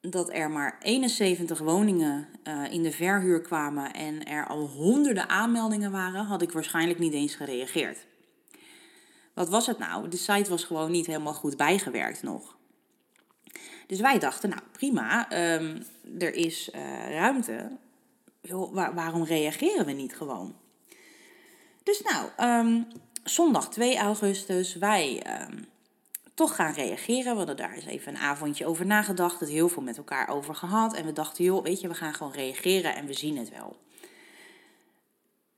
dat 0.00 0.32
er 0.32 0.50
maar 0.50 0.78
71 0.82 1.58
woningen 1.58 2.28
uh, 2.44 2.72
in 2.72 2.82
de 2.82 2.92
verhuur 2.92 3.40
kwamen 3.40 3.92
en 3.92 4.24
er 4.24 4.46
al 4.46 4.66
honderden 4.66 5.28
aanmeldingen 5.28 5.90
waren, 5.90 6.24
had 6.24 6.42
ik 6.42 6.52
waarschijnlijk 6.52 6.98
niet 6.98 7.12
eens 7.12 7.34
gereageerd. 7.34 8.06
Wat 9.34 9.48
was 9.48 9.66
het 9.66 9.78
nou? 9.78 10.08
De 10.08 10.16
site 10.16 10.50
was 10.50 10.64
gewoon 10.64 10.90
niet 10.90 11.06
helemaal 11.06 11.34
goed 11.34 11.56
bijgewerkt 11.56 12.22
nog. 12.22 12.58
Dus 13.86 14.00
wij 14.00 14.18
dachten, 14.18 14.48
nou 14.48 14.62
prima, 14.72 15.32
um, 15.54 15.82
er 16.18 16.34
is 16.34 16.70
uh, 16.74 17.10
ruimte. 17.10 17.70
waar, 18.48 18.94
waarom 18.94 19.24
reageren 19.24 19.86
we 19.86 19.92
niet 19.92 20.16
gewoon? 20.16 20.56
Dus 21.82 22.02
nou, 22.02 22.50
um, 22.66 22.86
zondag 23.24 23.68
2 23.68 23.96
augustus, 23.96 24.74
wij 24.74 25.22
toch 26.40 26.54
gaan 26.54 26.72
reageren. 26.72 27.32
We 27.32 27.38
hadden 27.38 27.56
daar 27.56 27.74
eens 27.74 27.86
even 27.86 28.14
een 28.14 28.20
avondje 28.20 28.66
over 28.66 28.86
nagedacht, 28.86 29.40
het 29.40 29.48
heel 29.48 29.68
veel 29.68 29.82
met 29.82 29.96
elkaar 29.96 30.28
over 30.28 30.54
gehad. 30.54 30.94
En 30.94 31.04
we 31.04 31.12
dachten, 31.12 31.44
joh, 31.44 31.62
weet 31.62 31.80
je, 31.80 31.88
we 31.88 31.94
gaan 31.94 32.14
gewoon 32.14 32.32
reageren 32.32 32.94
en 32.94 33.06
we 33.06 33.12
zien 33.12 33.38
het 33.38 33.50
wel. 33.50 33.76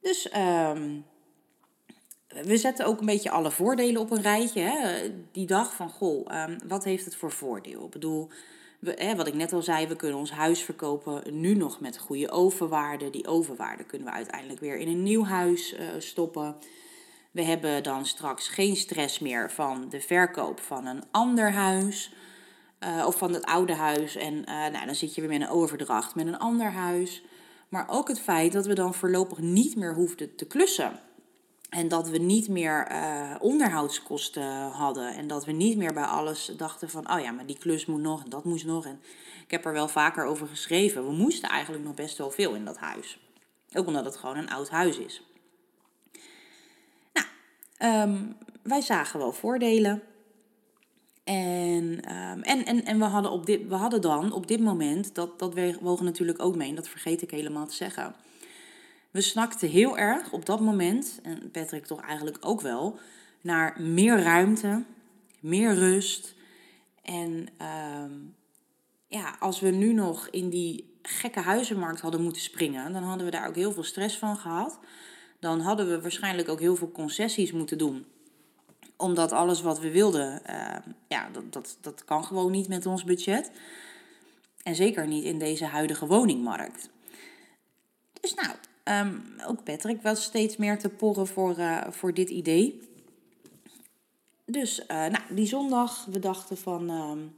Dus 0.01 0.37
um, 0.37 1.05
we 2.27 2.57
zetten 2.57 2.87
ook 2.87 3.01
een 3.01 3.07
beetje 3.07 3.31
alle 3.31 3.51
voordelen 3.51 4.01
op 4.01 4.11
een 4.11 4.23
rijtje. 4.23 4.61
Hè? 4.61 5.11
Die 5.33 5.47
dag 5.47 5.75
van, 5.75 5.91
goh, 5.91 6.49
um, 6.49 6.59
wat 6.67 6.85
heeft 6.85 7.05
het 7.05 7.17
voor 7.17 7.33
voordeel? 7.33 7.85
Ik 7.85 7.91
bedoel, 7.91 8.29
we, 8.79 8.93
hè, 8.97 9.17
wat 9.17 9.27
ik 9.27 9.35
net 9.35 9.53
al 9.53 9.63
zei, 9.63 9.87
we 9.87 9.97
kunnen 9.97 10.19
ons 10.19 10.31
huis 10.31 10.63
verkopen 10.63 11.41
nu 11.41 11.55
nog 11.55 11.81
met 11.81 11.99
goede 11.99 12.31
overwaarde. 12.31 13.11
Die 13.11 13.27
overwaarde 13.27 13.85
kunnen 13.85 14.09
we 14.09 14.15
uiteindelijk 14.15 14.61
weer 14.61 14.77
in 14.77 14.89
een 14.89 15.03
nieuw 15.03 15.25
huis 15.25 15.75
uh, 15.75 15.81
stoppen. 15.99 16.57
We 17.33 17.43
hebben 17.43 17.83
dan 17.83 18.07
straks 18.07 18.49
geen 18.49 18.77
stress 18.77 19.19
meer 19.19 19.51
van 19.51 19.89
de 19.89 20.01
verkoop 20.01 20.61
van 20.61 20.87
een 20.87 21.05
ander 21.11 21.53
huis. 21.53 22.13
Uh, 22.81 23.05
of 23.07 23.17
van 23.17 23.33
het 23.33 23.45
oude 23.45 23.75
huis. 23.75 24.17
En 24.17 24.35
uh, 24.35 24.45
nou, 24.47 24.87
dan 24.87 24.95
zit 24.95 25.15
je 25.15 25.21
weer 25.21 25.31
met 25.31 25.41
een 25.41 25.55
overdracht 25.55 26.15
met 26.15 26.27
een 26.27 26.39
ander 26.39 26.71
huis. 26.71 27.23
Maar 27.69 27.87
ook 27.89 28.09
het 28.09 28.21
feit 28.21 28.53
dat 28.53 28.67
we 28.67 28.75
dan 28.75 28.95
voorlopig 28.95 29.39
niet 29.39 29.77
meer 29.77 29.95
hoefden 29.95 30.37
te 30.37 30.47
klussen. 30.47 31.01
En 31.69 31.89
dat 31.89 32.09
we 32.09 32.19
niet 32.19 32.49
meer 32.49 32.93
uh, 32.93 33.35
onderhoudskosten 33.39 34.71
hadden. 34.71 35.15
En 35.15 35.27
dat 35.27 35.45
we 35.45 35.53
niet 35.53 35.77
meer 35.77 35.93
bij 35.93 36.05
alles 36.05 36.53
dachten 36.57 36.91
van, 36.91 37.13
oh 37.13 37.21
ja, 37.21 37.31
maar 37.31 37.47
die 37.47 37.59
klus 37.59 37.87
moet 37.87 38.01
nog 38.01 38.25
en 38.25 38.31
dat 38.31 38.45
moest 38.45 38.65
nog. 38.65 38.87
En 38.87 39.01
ik 39.45 39.51
heb 39.51 39.65
er 39.65 39.73
wel 39.73 39.89
vaker 39.89 40.25
over 40.25 40.47
geschreven. 40.47 41.07
We 41.07 41.13
moesten 41.13 41.49
eigenlijk 41.49 41.85
nog 41.85 41.95
best 41.95 42.19
wel 42.19 42.31
veel 42.31 42.55
in 42.55 42.65
dat 42.65 42.79
huis. 42.79 43.19
Ook 43.73 43.87
omdat 43.87 44.05
het 44.05 44.17
gewoon 44.17 44.37
een 44.37 44.51
oud 44.51 44.71
huis 44.71 44.99
is. 44.99 45.23
Um, 47.85 48.37
wij 48.63 48.81
zagen 48.81 49.19
wel 49.19 49.33
voordelen. 49.33 50.03
En, 51.25 52.15
um, 52.15 52.43
en, 52.43 52.65
en, 52.65 52.85
en 52.85 52.99
we, 52.99 53.05
hadden 53.05 53.31
op 53.31 53.47
dit, 53.47 53.69
we 53.69 53.75
hadden 53.75 54.01
dan 54.01 54.33
op 54.33 54.47
dit 54.47 54.61
moment, 54.61 55.15
dat, 55.15 55.39
dat 55.39 55.55
wogen 55.81 56.05
natuurlijk 56.05 56.43
ook 56.43 56.57
mee, 56.57 56.75
dat 56.75 56.89
vergeet 56.89 57.23
ik 57.23 57.31
helemaal 57.31 57.67
te 57.67 57.75
zeggen 57.75 58.15
we 59.13 59.21
snakten 59.21 59.69
heel 59.69 59.99
erg 59.99 60.33
op 60.33 60.47
dat 60.47 60.61
moment, 60.61 61.21
en 61.23 61.51
Patrick 61.51 61.87
toch 61.87 62.01
eigenlijk 62.01 62.37
ook 62.41 62.61
wel, 62.61 62.99
naar 63.41 63.81
meer 63.81 64.23
ruimte, 64.23 64.83
meer 65.41 65.75
rust. 65.75 66.35
En 67.03 67.49
uh, 67.61 68.05
ja, 69.07 69.37
als 69.39 69.61
we 69.61 69.71
nu 69.71 69.93
nog 69.93 70.29
in 70.29 70.49
die 70.49 70.99
gekke 71.03 71.41
huizenmarkt 71.41 72.01
hadden 72.01 72.23
moeten 72.23 72.43
springen, 72.43 72.93
dan 72.93 73.03
hadden 73.03 73.25
we 73.25 73.33
daar 73.33 73.49
ook 73.49 73.55
heel 73.55 73.73
veel 73.73 73.83
stress 73.83 74.19
van 74.19 74.37
gehad. 74.37 74.79
Dan 75.43 75.61
hadden 75.61 75.89
we 75.89 76.01
waarschijnlijk 76.01 76.49
ook 76.49 76.61
heel 76.61 76.77
veel 76.77 76.93
concessies 76.93 77.53
moeten 77.53 77.79
doen. 77.79 78.07
Omdat 78.97 79.33
alles 79.33 79.63
wat 79.63 79.79
we 79.79 79.91
wilden, 79.91 80.43
uh, 80.51 80.77
ja, 81.09 81.29
dat, 81.33 81.53
dat, 81.53 81.79
dat 81.81 82.05
kan 82.05 82.25
gewoon 82.25 82.51
niet 82.51 82.69
met 82.69 82.87
ons 82.87 83.05
budget. 83.05 83.51
En 84.63 84.75
zeker 84.75 85.07
niet 85.07 85.25
in 85.25 85.39
deze 85.39 85.65
huidige 85.65 86.07
woningmarkt. 86.07 86.89
Dus 88.21 88.35
nou, 88.35 88.55
Um, 88.85 89.23
ook 89.47 89.65
Patrick 89.65 90.03
was 90.03 90.23
steeds 90.23 90.57
meer 90.57 90.79
te 90.79 90.89
porren 90.89 91.27
voor, 91.27 91.59
uh, 91.59 91.87
voor 91.91 92.15
dit 92.15 92.31
idee. 92.31 92.89
Dus 94.45 94.81
uh, 94.81 94.87
nou, 94.87 95.23
die 95.31 95.47
zondag, 95.47 96.05
we 96.05 96.19
dachten 96.19 96.57
van, 96.57 96.91
um, 96.91 97.37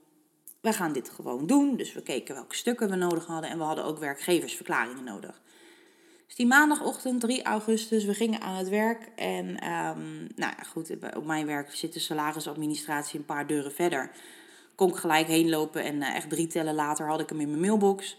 we 0.60 0.72
gaan 0.72 0.92
dit 0.92 1.10
gewoon 1.10 1.46
doen. 1.46 1.76
Dus 1.76 1.92
we 1.92 2.02
keken 2.02 2.34
welke 2.34 2.54
stukken 2.54 2.90
we 2.90 2.96
nodig 2.96 3.26
hadden 3.26 3.50
en 3.50 3.58
we 3.58 3.64
hadden 3.64 3.84
ook 3.84 3.98
werkgeversverklaringen 3.98 5.04
nodig. 5.04 5.40
Dus 6.26 6.34
die 6.36 6.46
maandagochtend, 6.46 7.20
3 7.20 7.42
augustus, 7.42 8.04
we 8.04 8.14
gingen 8.14 8.40
aan 8.40 8.56
het 8.56 8.68
werk. 8.68 9.08
En 9.16 9.46
um, 9.46 10.28
nou 10.36 10.52
ja, 10.56 10.62
goed, 10.66 10.90
op 11.16 11.24
mijn 11.24 11.46
werk 11.46 11.74
zit 11.74 11.92
de 11.92 12.00
salarisadministratie 12.00 13.18
een 13.18 13.24
paar 13.24 13.46
deuren 13.46 13.72
verder. 13.72 14.10
Kon 14.74 14.88
ik 14.88 14.96
gelijk 14.96 15.26
heen 15.26 15.48
lopen 15.48 15.82
en 15.82 15.94
uh, 15.94 16.14
echt 16.14 16.30
drie 16.30 16.46
tellen 16.46 16.74
later 16.74 17.06
had 17.06 17.20
ik 17.20 17.28
hem 17.28 17.40
in 17.40 17.48
mijn 17.48 17.60
mailbox. 17.60 18.16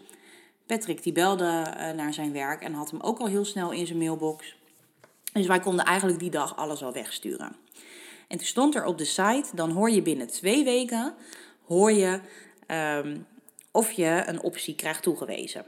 Patrick 0.66 1.02
die 1.02 1.12
belde 1.12 1.44
uh, 1.44 1.90
naar 1.90 2.14
zijn 2.14 2.32
werk 2.32 2.62
en 2.62 2.72
had 2.72 2.90
hem 2.90 3.00
ook 3.00 3.18
al 3.18 3.26
heel 3.26 3.44
snel 3.44 3.70
in 3.70 3.86
zijn 3.86 3.98
mailbox. 3.98 4.56
Dus 5.32 5.46
wij 5.46 5.60
konden 5.60 5.84
eigenlijk 5.84 6.18
die 6.18 6.30
dag 6.30 6.56
alles 6.56 6.82
al 6.82 6.92
wegsturen. 6.92 7.56
En 8.28 8.36
toen 8.36 8.46
stond 8.46 8.74
er 8.74 8.84
op 8.84 8.98
de 8.98 9.04
site, 9.04 9.48
dan 9.52 9.70
hoor 9.70 9.90
je 9.90 10.02
binnen 10.02 10.26
twee 10.26 10.64
weken 10.64 11.14
hoor 11.66 11.92
je, 11.92 12.20
um, 13.02 13.26
of 13.70 13.90
je 13.90 14.22
een 14.26 14.42
optie 14.42 14.74
krijgt 14.74 15.02
toegewezen. 15.02 15.64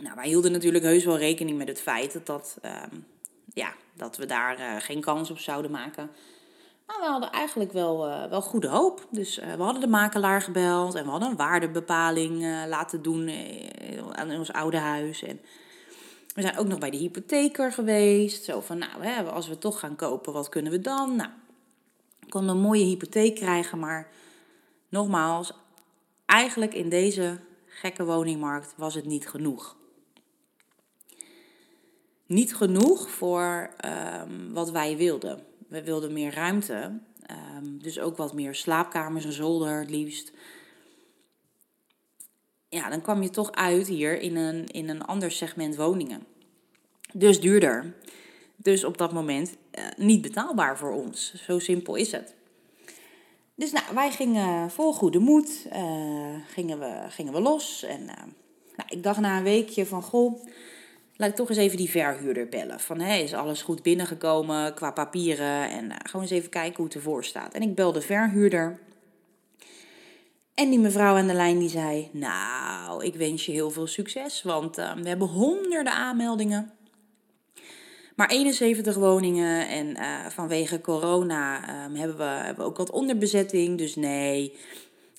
Nou, 0.00 0.14
wij 0.14 0.26
hielden 0.26 0.52
natuurlijk 0.52 0.84
heus 0.84 1.04
wel 1.04 1.18
rekening 1.18 1.58
met 1.58 1.68
het 1.68 1.80
feit 1.80 2.12
dat, 2.12 2.26
dat, 2.26 2.58
um, 2.92 3.06
ja, 3.54 3.72
dat 3.94 4.16
we 4.16 4.26
daar 4.26 4.58
uh, 4.58 4.76
geen 4.78 5.00
kans 5.00 5.30
op 5.30 5.38
zouden 5.38 5.70
maken. 5.70 6.10
Maar 6.86 6.96
we 7.00 7.06
hadden 7.06 7.30
eigenlijk 7.30 7.72
wel, 7.72 8.08
uh, 8.08 8.24
wel 8.24 8.42
goede 8.42 8.68
hoop. 8.68 9.06
Dus 9.10 9.38
uh, 9.38 9.54
we 9.54 9.62
hadden 9.62 9.80
de 9.80 9.88
makelaar 9.88 10.42
gebeld 10.42 10.94
en 10.94 11.04
we 11.04 11.10
hadden 11.10 11.30
een 11.30 11.36
waardebepaling 11.36 12.66
laten 12.68 13.02
doen 13.02 13.30
aan 14.12 14.30
ons 14.30 14.52
oude 14.52 14.76
huis. 14.76 15.22
En 15.22 15.40
we 16.34 16.42
zijn 16.42 16.58
ook 16.58 16.66
nog 16.66 16.78
bij 16.78 16.90
de 16.90 16.96
hypotheker 16.96 17.72
geweest. 17.72 18.44
Zo 18.44 18.60
van, 18.60 18.78
nou, 18.78 19.04
hè, 19.04 19.22
als 19.22 19.48
we 19.48 19.58
toch 19.58 19.80
gaan 19.80 19.96
kopen, 19.96 20.32
wat 20.32 20.48
kunnen 20.48 20.72
we 20.72 20.80
dan? 20.80 21.16
Nou, 21.16 21.30
we 22.20 22.28
konden 22.28 22.56
een 22.56 22.62
mooie 22.62 22.84
hypotheek 22.84 23.34
krijgen, 23.34 23.78
maar 23.78 24.08
nogmaals, 24.88 25.52
eigenlijk 26.26 26.74
in 26.74 26.88
deze 26.88 27.38
gekke 27.66 28.04
woningmarkt 28.04 28.74
was 28.76 28.94
het 28.94 29.06
niet 29.06 29.28
genoeg. 29.28 29.76
Niet 32.28 32.54
genoeg 32.54 33.10
voor 33.10 33.70
um, 34.22 34.52
wat 34.52 34.70
wij 34.70 34.96
wilden 34.96 35.46
we 35.68 35.82
wilden 35.82 36.12
meer 36.12 36.34
ruimte. 36.34 36.98
Um, 37.56 37.82
dus 37.82 37.98
ook 37.98 38.16
wat 38.16 38.34
meer 38.34 38.54
slaapkamers, 38.54 39.24
een 39.24 39.32
zolder 39.32 39.78
het 39.78 39.90
liefst. 39.90 40.32
Ja, 42.68 42.88
dan 42.88 43.02
kwam 43.02 43.22
je 43.22 43.30
toch 43.30 43.52
uit 43.52 43.86
hier 43.86 44.20
in 44.20 44.36
een, 44.36 44.66
in 44.66 44.88
een 44.88 45.02
ander 45.02 45.30
segment 45.30 45.76
woningen. 45.76 46.26
Dus 47.12 47.40
duurder. 47.40 47.94
Dus 48.56 48.84
op 48.84 48.98
dat 48.98 49.12
moment 49.12 49.56
uh, 49.78 49.84
niet 49.96 50.22
betaalbaar 50.22 50.78
voor 50.78 50.92
ons. 50.92 51.34
Zo 51.34 51.58
simpel 51.58 51.94
is 51.94 52.12
het. 52.12 52.34
Dus 53.54 53.72
nou, 53.72 53.84
wij 53.94 54.10
gingen 54.10 54.70
vol 54.70 54.92
goede 54.92 55.18
moed, 55.18 55.66
uh, 55.72 56.34
gingen, 56.46 56.78
we, 56.78 57.04
gingen 57.08 57.32
we 57.32 57.40
los. 57.40 57.82
En 57.82 58.00
uh, 58.00 58.06
nou, 58.76 58.88
ik 58.88 59.02
dacht 59.02 59.20
na 59.20 59.36
een 59.36 59.42
weekje 59.42 59.86
van, 59.86 60.02
goh, 60.02 60.46
laat 61.18 61.30
ik 61.30 61.36
toch 61.36 61.48
eens 61.48 61.58
even 61.58 61.76
die 61.76 61.90
verhuurder 61.90 62.48
bellen. 62.48 62.80
Van, 62.80 63.00
hé, 63.00 63.14
is 63.14 63.34
alles 63.34 63.62
goed 63.62 63.82
binnengekomen 63.82 64.74
qua 64.74 64.90
papieren? 64.90 65.70
En 65.70 65.84
uh, 65.84 65.96
gewoon 66.02 66.22
eens 66.22 66.34
even 66.34 66.50
kijken 66.50 66.76
hoe 66.76 66.84
het 66.84 66.94
ervoor 66.94 67.24
staat. 67.24 67.54
En 67.54 67.62
ik 67.62 67.74
belde 67.74 67.98
de 67.98 68.04
verhuurder. 68.04 68.78
En 70.54 70.70
die 70.70 70.78
mevrouw 70.78 71.16
aan 71.16 71.26
de 71.26 71.34
lijn 71.34 71.58
die 71.58 71.68
zei, 71.68 72.08
nou, 72.12 73.04
ik 73.04 73.14
wens 73.14 73.46
je 73.46 73.52
heel 73.52 73.70
veel 73.70 73.86
succes. 73.86 74.42
Want 74.42 74.78
uh, 74.78 74.92
we 74.92 75.08
hebben 75.08 75.28
honderden 75.28 75.92
aanmeldingen. 75.92 76.72
Maar 78.16 78.30
71 78.30 78.94
woningen 78.94 79.68
en 79.68 79.86
uh, 79.86 80.26
vanwege 80.26 80.80
corona 80.80 81.56
um, 81.84 81.94
hebben, 81.94 82.16
we, 82.16 82.22
hebben 82.22 82.64
we 82.64 82.70
ook 82.70 82.76
wat 82.76 82.90
onderbezetting. 82.90 83.78
Dus 83.78 83.96
nee, 83.96 84.56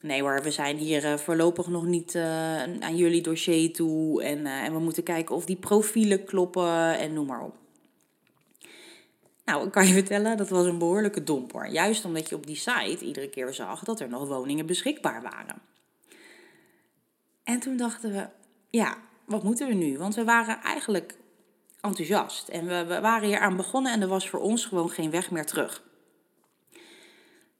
Nee 0.02 0.22
hoor, 0.22 0.42
we 0.44 0.52
zijn 0.52 0.78
hier 0.78 1.06
uh, 1.06 1.18
voorlopig 1.18 1.68
nog 1.68 1.86
niet 1.86 2.16
uh, 2.16 2.62
aan 2.64 2.96
jullie 2.96 3.22
dossier 3.22 3.74
toe. 3.74 4.24
En, 4.24 4.40
uh, 4.40 4.64
en 4.64 4.74
we 4.74 4.80
moeten 4.80 5.04
kijken 5.04 5.36
of 5.36 5.46
die 5.46 5.56
profielen 5.56 6.24
kloppen 6.24 6.98
en 6.98 7.14
noem 7.14 7.26
maar 7.26 7.44
op. 7.44 7.56
Nou, 9.46 9.66
ik 9.66 9.72
kan 9.72 9.88
je 9.88 9.94
vertellen, 9.94 10.38
dat 10.38 10.50
was 10.50 10.66
een 10.66 10.78
behoorlijke 10.78 11.24
domper. 11.24 11.72
Juist 11.72 12.06
omdat 12.06 12.30
je 12.30 12.36
op 12.36 12.48
die 12.48 12.56
site 12.56 13.06
iedere 13.06 13.30
keer 13.30 13.54
zag 13.54 13.84
dat 13.84 14.00
er 14.00 14.10
nog 14.10 14.28
woningen 14.28 14.66
beschikbaar 14.66 15.22
waren. 15.22 15.62
En 17.44 17.60
toen 17.60 17.78
dachten 17.78 18.12
we, 18.12 18.28
ja, 18.70 18.98
wat 19.26 19.44
moeten 19.44 19.68
we 19.68 19.74
nu? 19.74 19.98
Want 19.98 20.16
we 20.16 20.24
waren 20.24 20.62
eigenlijk 20.62 21.16
enthousiast. 21.82 22.48
En 22.48 22.68
we 22.88 23.00
waren 23.02 23.28
hier 23.28 23.40
aan 23.40 23.56
begonnen 23.56 23.94
en 23.94 24.02
er 24.02 24.08
was 24.08 24.30
voor 24.30 24.40
ons 24.40 24.66
gewoon 24.66 24.90
geen 24.90 25.12
weg 25.12 25.32
meer 25.32 25.46
terug. 25.46 25.84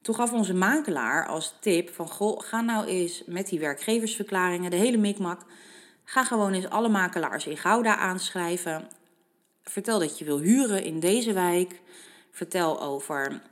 Toen 0.02 0.14
gaf 0.14 0.32
onze 0.32 0.54
makelaar 0.54 1.26
als 1.26 1.54
tip 1.60 1.94
van, 1.94 2.08
goh, 2.08 2.40
ga 2.40 2.60
nou 2.60 2.86
eens 2.86 3.22
met 3.26 3.48
die 3.48 3.60
werkgeversverklaringen, 3.60 4.70
de 4.70 4.76
hele 4.76 4.96
mikmak, 4.96 5.40
ga 6.04 6.24
gewoon 6.24 6.52
eens 6.52 6.68
alle 6.68 6.88
makelaars 6.88 7.46
in 7.46 7.56
Gouda 7.56 7.96
aanschrijven. 7.96 8.88
Vertel 9.62 9.98
dat 9.98 10.18
je 10.18 10.24
wil 10.24 10.38
huren 10.38 10.82
in 10.84 11.00
deze 11.00 11.32
wijk. 11.32 11.80
Vertel 12.30 12.82
over 12.82 13.42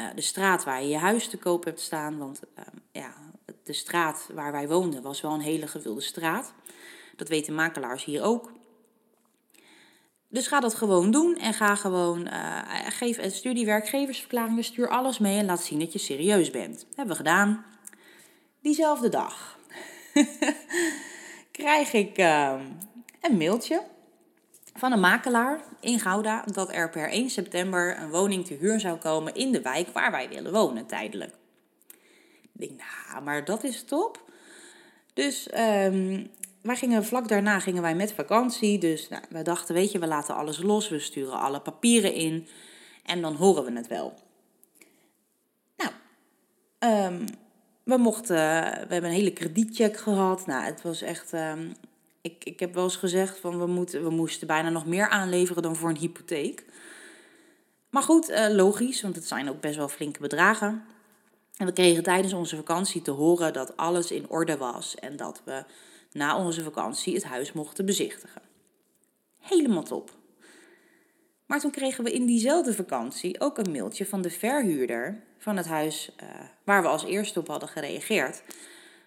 uh, 0.00 0.06
de 0.14 0.20
straat 0.20 0.64
waar 0.64 0.82
je 0.82 0.88
je 0.88 0.96
huis 0.96 1.28
te 1.28 1.38
koop 1.38 1.64
hebt 1.64 1.80
staan. 1.80 2.18
Want 2.18 2.40
uh, 2.58 2.64
ja, 2.92 3.14
de 3.64 3.72
straat 3.72 4.28
waar 4.34 4.52
wij 4.52 4.68
woonden 4.68 5.02
was 5.02 5.20
wel 5.20 5.32
een 5.32 5.40
hele 5.40 5.66
gewilde 5.66 6.00
straat. 6.00 6.52
Dat 7.16 7.28
weten 7.28 7.54
makelaars 7.54 8.04
hier 8.04 8.22
ook. 8.22 8.52
Dus 10.28 10.46
ga 10.46 10.60
dat 10.60 10.74
gewoon 10.74 11.10
doen 11.10 11.36
en 11.36 11.54
ga 11.54 11.74
gewoon, 11.74 12.26
uh, 12.26 12.60
geef, 12.88 13.32
stuur 13.32 13.54
die 13.54 13.66
werkgeversverklaringen, 13.66 14.64
stuur 14.64 14.88
alles 14.88 15.18
mee 15.18 15.38
en 15.38 15.44
laat 15.44 15.62
zien 15.62 15.78
dat 15.78 15.92
je 15.92 15.98
serieus 15.98 16.50
bent. 16.50 16.86
Hebben 16.94 17.16
we 17.16 17.22
gedaan. 17.22 17.64
Diezelfde 18.60 19.08
dag 19.08 19.58
krijg 21.50 21.92
ik 21.92 22.18
uh, 22.18 22.60
een 23.20 23.36
mailtje 23.36 23.82
van 24.74 24.92
een 24.92 25.00
makelaar 25.00 25.60
in 25.80 26.00
Gouda 26.00 26.44
dat 26.52 26.72
er 26.72 26.90
per 26.90 27.08
1 27.10 27.30
september 27.30 27.98
een 27.98 28.10
woning 28.10 28.46
te 28.46 28.54
huur 28.54 28.80
zou 28.80 28.98
komen 28.98 29.34
in 29.34 29.52
de 29.52 29.62
wijk 29.62 29.88
waar 29.88 30.10
wij 30.10 30.28
willen 30.28 30.52
wonen 30.52 30.86
tijdelijk. 30.86 31.34
Ik 32.42 32.68
denk, 32.68 32.80
nou, 32.80 33.24
maar 33.24 33.44
dat 33.44 33.64
is 33.64 33.84
top. 33.84 34.22
Dus 35.14 35.48
um, 35.58 36.30
wij 36.62 36.76
gingen, 36.76 37.04
vlak 37.04 37.28
daarna 37.28 37.60
gingen 37.60 37.82
wij 37.82 37.94
met 37.94 38.12
vakantie. 38.12 38.78
Dus 38.78 39.08
nou, 39.08 39.22
we 39.28 39.42
dachten, 39.42 39.74
weet 39.74 39.92
je, 39.92 39.98
we 39.98 40.06
laten 40.06 40.34
alles 40.34 40.62
los. 40.62 40.88
We 40.88 40.98
sturen 40.98 41.40
alle 41.40 41.60
papieren 41.60 42.14
in. 42.14 42.46
En 43.04 43.20
dan 43.20 43.34
horen 43.34 43.64
we 43.64 43.72
het 43.72 43.86
wel. 43.86 44.14
Nou, 45.76 45.90
um, 47.14 47.24
we 47.82 47.96
mochten, 47.96 48.36
we 48.36 48.92
hebben 48.92 49.04
een 49.04 49.16
hele 49.16 49.32
kredietcheck 49.32 49.96
gehad. 49.96 50.46
Nou, 50.46 50.64
het 50.64 50.82
was 50.82 51.02
echt, 51.02 51.32
um, 51.32 51.72
ik, 52.20 52.44
ik 52.44 52.60
heb 52.60 52.74
wel 52.74 52.84
eens 52.84 52.96
gezegd 52.96 53.38
van 53.38 53.58
we, 53.58 53.66
moeten, 53.66 54.02
we 54.02 54.10
moesten 54.10 54.46
bijna 54.46 54.68
nog 54.68 54.86
meer 54.86 55.08
aanleveren 55.08 55.62
dan 55.62 55.76
voor 55.76 55.88
een 55.88 55.96
hypotheek. 55.96 56.64
Maar 57.90 58.02
goed, 58.02 58.30
uh, 58.30 58.48
logisch, 58.48 59.02
want 59.02 59.14
het 59.14 59.26
zijn 59.26 59.48
ook 59.48 59.60
best 59.60 59.76
wel 59.76 59.88
flinke 59.88 60.20
bedragen. 60.20 60.84
En 61.56 61.66
we 61.66 61.72
kregen 61.72 62.02
tijdens 62.02 62.32
onze 62.32 62.56
vakantie 62.56 63.02
te 63.02 63.10
horen 63.10 63.52
dat 63.52 63.76
alles 63.76 64.10
in 64.10 64.28
orde 64.28 64.56
was 64.56 64.94
en 64.94 65.16
dat 65.16 65.42
we 65.44 65.64
na 66.12 66.38
onze 66.38 66.62
vakantie 66.62 67.14
het 67.14 67.24
huis 67.24 67.52
mochten 67.52 67.86
bezichtigen. 67.86 68.42
Helemaal 69.38 69.82
top. 69.82 70.16
Maar 71.46 71.60
toen 71.60 71.70
kregen 71.70 72.04
we 72.04 72.12
in 72.12 72.26
diezelfde 72.26 72.74
vakantie 72.74 73.40
ook 73.40 73.58
een 73.58 73.72
mailtje 73.72 74.06
van 74.06 74.22
de 74.22 74.30
verhuurder 74.30 75.22
van 75.38 75.56
het 75.56 75.66
huis 75.66 76.10
uh, 76.22 76.28
waar 76.64 76.82
we 76.82 76.88
als 76.88 77.04
eerste 77.04 77.38
op 77.38 77.48
hadden 77.48 77.68
gereageerd. 77.68 78.42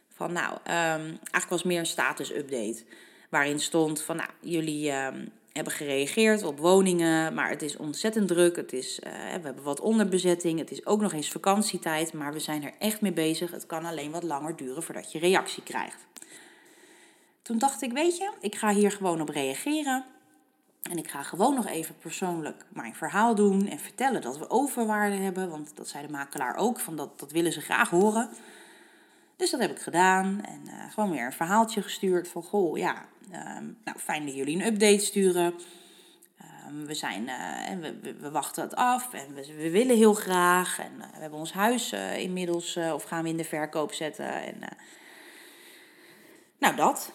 Van 0.09 0.33
nou, 0.33 0.53
um, 0.53 0.61
eigenlijk 0.65 1.49
was 1.49 1.63
meer 1.63 1.79
een 1.79 1.85
status-update. 1.85 2.83
Waarin 3.29 3.59
stond 3.59 4.01
van 4.01 4.15
nou, 4.15 4.29
jullie 4.39 4.91
um, 4.91 5.31
hebben 5.51 5.73
gereageerd 5.73 6.43
op 6.43 6.59
woningen, 6.59 7.33
maar 7.33 7.49
het 7.49 7.61
is 7.61 7.77
ontzettend 7.77 8.27
druk. 8.27 8.55
Het 8.55 8.73
is, 8.73 8.99
uh, 8.99 9.11
we 9.11 9.41
hebben 9.41 9.63
wat 9.63 9.79
onderbezetting. 9.79 10.59
Het 10.59 10.71
is 10.71 10.85
ook 10.85 11.01
nog 11.01 11.13
eens 11.13 11.29
vakantietijd, 11.29 12.13
maar 12.13 12.33
we 12.33 12.39
zijn 12.39 12.63
er 12.63 12.73
echt 12.79 13.01
mee 13.01 13.13
bezig. 13.13 13.51
Het 13.51 13.65
kan 13.65 13.85
alleen 13.85 14.11
wat 14.11 14.23
langer 14.23 14.55
duren 14.55 14.83
voordat 14.83 15.11
je 15.11 15.19
reactie 15.19 15.63
krijgt. 15.63 16.07
Toen 17.41 17.57
dacht 17.57 17.81
ik, 17.81 17.91
weet 17.91 18.17
je, 18.17 18.31
ik 18.39 18.55
ga 18.55 18.73
hier 18.73 18.91
gewoon 18.91 19.21
op 19.21 19.29
reageren. 19.29 20.05
En 20.81 20.97
ik 20.97 21.09
ga 21.09 21.23
gewoon 21.23 21.55
nog 21.55 21.67
even 21.67 21.97
persoonlijk 21.97 22.65
mijn 22.69 22.95
verhaal 22.95 23.35
doen 23.35 23.67
en 23.67 23.79
vertellen 23.79 24.21
dat 24.21 24.37
we 24.37 24.49
overwaarde 24.49 25.15
hebben. 25.15 25.49
Want 25.49 25.75
dat 25.75 25.87
zei 25.87 26.05
de 26.05 26.11
makelaar 26.11 26.55
ook, 26.55 26.79
van 26.79 26.95
dat, 26.95 27.19
dat 27.19 27.31
willen 27.31 27.53
ze 27.53 27.61
graag 27.61 27.89
horen. 27.89 28.29
Dus 29.35 29.51
dat 29.51 29.59
heb 29.59 29.71
ik 29.71 29.79
gedaan 29.79 30.41
en 30.45 30.61
uh, 30.65 30.91
gewoon 30.91 31.11
weer 31.11 31.25
een 31.25 31.33
verhaaltje 31.33 31.81
gestuurd 31.81 32.27
van, 32.27 32.43
goh, 32.43 32.77
ja, 32.77 33.05
uh, 33.31 33.57
nou 33.83 33.99
fijn 33.99 34.25
dat 34.25 34.35
jullie 34.35 34.55
een 34.55 34.65
update 34.65 35.05
sturen. 35.05 35.53
Uh, 36.41 36.85
we, 36.85 36.93
zijn, 36.93 37.23
uh, 37.23 37.91
we, 38.01 38.15
we, 38.19 38.31
wachten 38.31 38.63
het 38.63 38.75
af 38.75 39.13
en 39.13 39.33
we, 39.33 39.55
we 39.55 39.69
willen 39.69 39.97
heel 39.97 40.13
graag. 40.13 40.79
En 40.79 40.97
we 40.97 41.19
hebben 41.19 41.39
ons 41.39 41.53
huis 41.53 41.93
inmiddels, 42.17 42.77
of 42.77 43.03
gaan 43.03 43.23
we 43.23 43.29
in 43.29 43.37
de 43.37 43.43
verkoop 43.43 43.93
zetten. 43.93 44.43
En, 44.43 44.55
nou, 46.61 46.75
dat. 46.75 47.11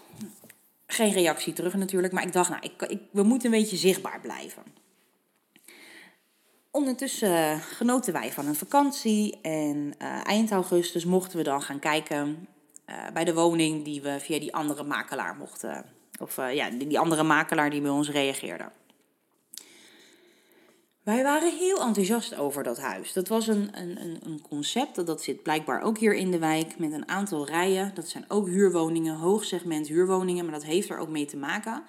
Geen 0.87 1.13
reactie 1.13 1.53
terug 1.53 1.75
natuurlijk, 1.75 2.13
maar 2.13 2.23
ik 2.23 2.33
dacht, 2.33 2.51
nou, 2.51 2.63
ik, 2.63 3.01
we 3.11 3.23
moeten 3.23 3.53
een 3.53 3.61
beetje 3.61 3.77
zichtbaar 3.77 4.21
blijven. 4.21 4.63
Ondertussen 6.71 7.61
genoten 7.61 8.13
wij 8.13 8.33
van 8.33 8.47
een 8.47 8.55
vakantie 8.55 9.41
en 9.43 9.95
uh, 10.03 10.27
eind 10.27 10.51
augustus 10.51 11.05
mochten 11.05 11.37
we 11.39 11.45
dan 11.45 11.63
gaan 11.63 11.79
kijken 11.79 12.49
uh, 12.87 12.97
bij 13.13 13.25
de 13.25 13.35
woning 13.35 13.85
die 13.85 14.03
we 14.03 14.17
via 14.21 14.39
die 14.39 14.55
andere 14.55 14.83
makelaar 14.83 15.37
mochten. 15.37 15.85
Of 16.21 16.37
ja, 16.37 16.71
die 16.71 16.99
andere 16.99 17.23
makelaar 17.23 17.71
die 17.71 17.81
bij 17.81 17.91
ons 17.91 18.11
reageerde. 18.11 18.71
Wij 21.07 21.23
waren 21.23 21.57
heel 21.57 21.81
enthousiast 21.81 22.37
over 22.37 22.63
dat 22.63 22.79
huis. 22.79 23.13
Dat 23.13 23.29
was 23.29 23.47
een, 23.47 23.69
een, 23.73 24.19
een 24.23 24.41
concept, 24.49 25.07
dat 25.07 25.23
zit 25.23 25.43
blijkbaar 25.43 25.83
ook 25.83 25.99
hier 25.99 26.15
in 26.15 26.31
de 26.31 26.39
wijk, 26.39 26.79
met 26.79 26.93
een 26.93 27.09
aantal 27.09 27.47
rijen. 27.47 27.95
Dat 27.95 28.09
zijn 28.09 28.25
ook 28.29 28.47
huurwoningen, 28.47 29.17
hoogsegment 29.17 29.89
huurwoningen, 29.89 30.45
maar 30.45 30.55
dat 30.55 30.65
heeft 30.65 30.89
er 30.89 30.99
ook 30.99 31.09
mee 31.09 31.25
te 31.25 31.37
maken 31.37 31.83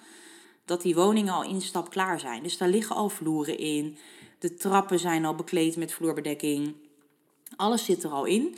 dat 0.66 0.82
die 0.82 0.96
woningen 0.96 1.34
al 1.34 1.44
instap 1.44 1.90
klaar 1.90 2.20
zijn. 2.20 2.44
Dus 2.44 2.58
daar 2.58 2.70
liggen 2.70 2.96
al 2.96 3.10
vloeren 3.10 3.58
in, 3.58 3.98
de 4.40 4.54
trappen 4.54 5.00
zijn 5.00 5.26
al 5.26 5.36
bekleed 5.36 5.76
met 5.76 5.94
vloerbedekking, 5.94 6.76
alles 7.56 7.86
zit 7.86 8.04
er 8.04 8.12
al 8.12 8.26
in. 8.26 8.58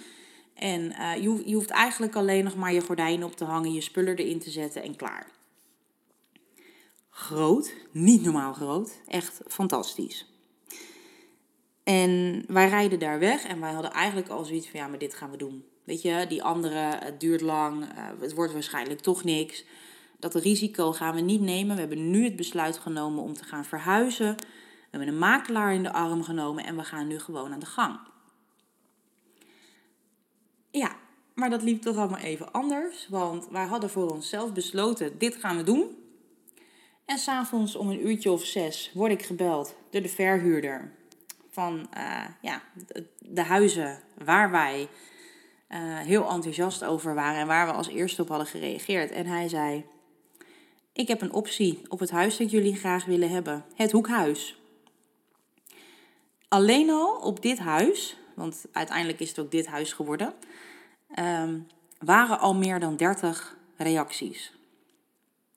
En 0.53 0.81
uh, 0.81 1.15
je, 1.15 1.41
je 1.45 1.55
hoeft 1.55 1.69
eigenlijk 1.69 2.15
alleen 2.15 2.43
nog 2.43 2.55
maar 2.55 2.73
je 2.73 2.81
gordijnen 2.81 3.27
op 3.27 3.35
te 3.35 3.45
hangen, 3.45 3.73
je 3.73 3.81
spullen 3.81 4.15
erin 4.15 4.39
te 4.39 4.49
zetten 4.49 4.83
en 4.83 4.95
klaar. 4.95 5.27
Groot, 7.09 7.73
niet 7.91 8.23
normaal 8.23 8.53
groot, 8.53 9.01
echt 9.07 9.41
fantastisch. 9.47 10.27
En 11.89 12.43
wij 12.47 12.69
rijden 12.69 12.99
daar 12.99 13.19
weg 13.19 13.43
en 13.43 13.59
wij 13.59 13.71
hadden 13.71 13.91
eigenlijk 13.91 14.29
al 14.29 14.45
zoiets 14.45 14.67
van 14.69 14.79
ja, 14.79 14.87
maar 14.87 14.97
dit 14.97 15.13
gaan 15.13 15.31
we 15.31 15.37
doen. 15.37 15.65
Weet 15.83 16.01
je, 16.01 16.25
die 16.27 16.43
andere, 16.43 16.97
het 16.99 17.19
duurt 17.19 17.41
lang, 17.41 17.83
uh, 17.83 17.89
het 18.19 18.33
wordt 18.33 18.53
waarschijnlijk 18.53 18.99
toch 18.99 19.23
niks. 19.23 19.65
Dat 20.19 20.35
risico 20.35 20.91
gaan 20.91 21.15
we 21.15 21.21
niet 21.21 21.41
nemen. 21.41 21.75
We 21.75 21.81
hebben 21.81 22.11
nu 22.11 22.23
het 22.23 22.35
besluit 22.35 22.77
genomen 22.77 23.23
om 23.23 23.33
te 23.33 23.43
gaan 23.43 23.65
verhuizen. 23.65 24.35
We 24.35 24.87
hebben 24.89 25.07
een 25.07 25.17
makelaar 25.17 25.73
in 25.73 25.83
de 25.83 25.93
arm 25.93 26.23
genomen 26.23 26.65
en 26.65 26.75
we 26.75 26.83
gaan 26.83 27.07
nu 27.07 27.19
gewoon 27.19 27.53
aan 27.53 27.59
de 27.59 27.65
gang. 27.65 27.99
Ja, 30.71 30.95
maar 31.33 31.49
dat 31.49 31.63
liep 31.63 31.81
toch 31.81 31.97
allemaal 31.97 32.19
even 32.19 32.51
anders. 32.51 33.07
Want 33.07 33.47
wij 33.51 33.65
hadden 33.65 33.89
voor 33.89 34.11
onszelf 34.11 34.53
besloten, 34.53 35.17
dit 35.17 35.35
gaan 35.35 35.57
we 35.57 35.63
doen. 35.63 35.97
En 37.05 37.17
s'avonds 37.17 37.75
om 37.75 37.89
een 37.89 38.07
uurtje 38.07 38.31
of 38.31 38.45
zes 38.45 38.91
word 38.93 39.11
ik 39.11 39.23
gebeld 39.23 39.75
door 39.89 40.01
de 40.01 40.09
verhuurder 40.09 40.97
van 41.59 41.89
uh, 41.97 42.25
ja, 42.41 42.61
de, 43.19 43.41
huizen 43.41 43.99
waar 44.23 44.51
wij 44.51 44.89
uh, 45.69 45.77
heel 45.97 46.29
enthousiast 46.29 46.83
over 46.83 47.15
waren 47.15 47.39
en 47.39 47.47
waar 47.47 47.65
we 47.65 47.73
als 47.73 47.87
eerste 47.87 48.21
op 48.21 48.29
hadden 48.29 48.47
gereageerd. 48.47 49.11
En 49.11 49.25
hij 49.25 49.47
zei: 49.47 49.85
Ik 50.93 51.07
heb 51.07 51.21
een 51.21 51.33
optie 51.33 51.81
op 51.87 51.99
het 51.99 52.11
huis 52.11 52.37
dat 52.37 52.51
jullie 52.51 52.75
graag 52.75 53.05
willen 53.05 53.29
hebben: 53.29 53.65
het 53.75 53.91
hoekhuis. 53.91 54.61
Alleen 56.47 56.89
al 56.89 57.15
op 57.15 57.41
dit 57.41 57.59
huis, 57.59 58.17
want 58.35 58.65
uiteindelijk 58.71 59.19
is 59.19 59.29
het 59.29 59.39
ook 59.39 59.51
dit 59.51 59.67
huis 59.67 59.93
geworden, 59.93 60.33
um, 61.19 61.67
waren 61.99 62.39
al 62.39 62.55
meer 62.55 62.79
dan 62.79 62.95
30 62.95 63.57
reacties. 63.77 64.53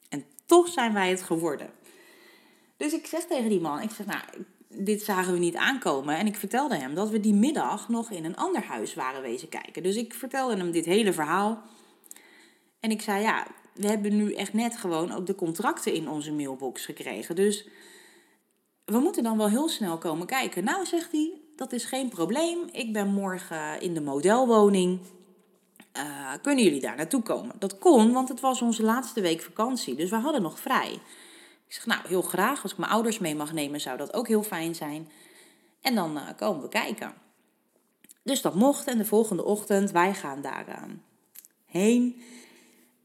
En 0.09 0.25
toch 0.47 0.69
zijn 0.69 0.93
wij 0.93 1.11
het 1.11 1.23
geworden. 1.23 1.71
Dus 2.77 2.93
ik 2.93 3.07
zeg 3.07 3.25
tegen 3.25 3.49
die 3.49 3.61
man, 3.61 3.81
ik 3.81 3.91
zeg, 3.91 4.07
nou, 4.07 4.23
dit 4.75 5.03
zagen 5.03 5.33
we 5.33 5.39
niet 5.39 5.57
aankomen. 5.57 6.17
En 6.17 6.27
ik 6.27 6.37
vertelde 6.37 6.77
hem 6.77 6.95
dat 6.95 7.11
we 7.11 7.21
die 7.21 7.35
middag 7.35 7.89
nog 7.89 8.11
in 8.11 8.25
een 8.25 8.37
ander 8.37 8.65
huis 8.65 8.95
waren 8.95 9.23
wezen 9.23 9.49
kijken. 9.49 9.83
Dus 9.83 9.97
ik 9.97 10.15
vertelde 10.15 10.57
hem 10.57 10.71
dit 10.71 10.85
hele 10.85 11.13
verhaal. 11.13 11.63
En 12.81 12.91
ik 12.91 13.03
zei, 13.03 13.23
ja, 13.23 13.47
we 13.75 13.87
hebben 13.87 14.17
nu 14.17 14.35
echt 14.35 14.53
net 14.53 14.77
gewoon 14.77 15.13
ook 15.13 15.27
de 15.27 15.35
contracten 15.35 15.95
in 15.95 16.09
onze 16.09 16.33
mailbox 16.33 16.85
gekregen. 16.85 17.35
Dus 17.35 17.69
we 18.85 18.99
moeten 18.99 19.23
dan 19.23 19.37
wel 19.37 19.49
heel 19.49 19.69
snel 19.69 19.99
komen 19.99 20.27
kijken. 20.27 20.65
Nou, 20.65 20.87
zegt 20.87 21.13
hij, 21.13 21.41
dat 21.57 21.73
is 21.73 21.85
geen 21.85 22.09
probleem. 22.09 22.59
Ik 22.73 22.93
ben 22.93 23.09
morgen 23.09 23.81
in 23.81 23.95
de 23.95 24.01
modelwoning. 24.01 25.01
Uh, 25.97 26.33
kunnen 26.43 26.65
jullie 26.65 26.81
daar 26.81 26.97
naartoe 26.97 27.23
komen? 27.23 27.55
Dat 27.59 27.79
kon, 27.79 28.13
want 28.13 28.29
het 28.29 28.41
was 28.41 28.63
onze 28.63 28.83
laatste 28.83 29.21
week 29.21 29.43
vakantie. 29.43 29.95
Dus 29.95 30.11
we 30.11 30.17
hadden 30.17 30.43
nog 30.43 30.61
vrij. 30.61 30.99
Ik 31.73 31.79
zeg, 31.79 31.87
nou, 31.87 32.09
heel 32.09 32.23
graag. 32.23 32.63
Als 32.63 32.73
ik 32.73 32.79
mijn 32.79 32.93
ouders 32.93 33.19
mee 33.19 33.35
mag 33.35 33.53
nemen, 33.53 33.81
zou 33.81 33.97
dat 33.97 34.15
ook 34.15 34.29
heel 34.29 34.43
fijn 34.43 34.75
zijn. 34.75 35.11
En 35.81 35.95
dan 35.95 36.17
uh, 36.17 36.29
komen 36.37 36.63
we 36.63 36.69
kijken. 36.69 37.15
Dus 38.23 38.43
dat 38.43 38.55
mocht. 38.55 38.87
En 38.87 38.99
de 38.99 39.05
volgende 39.05 39.45
ochtend, 39.45 39.91
wij 39.91 40.15
gaan 40.15 40.41
daar 40.41 40.89
heen. 41.67 42.23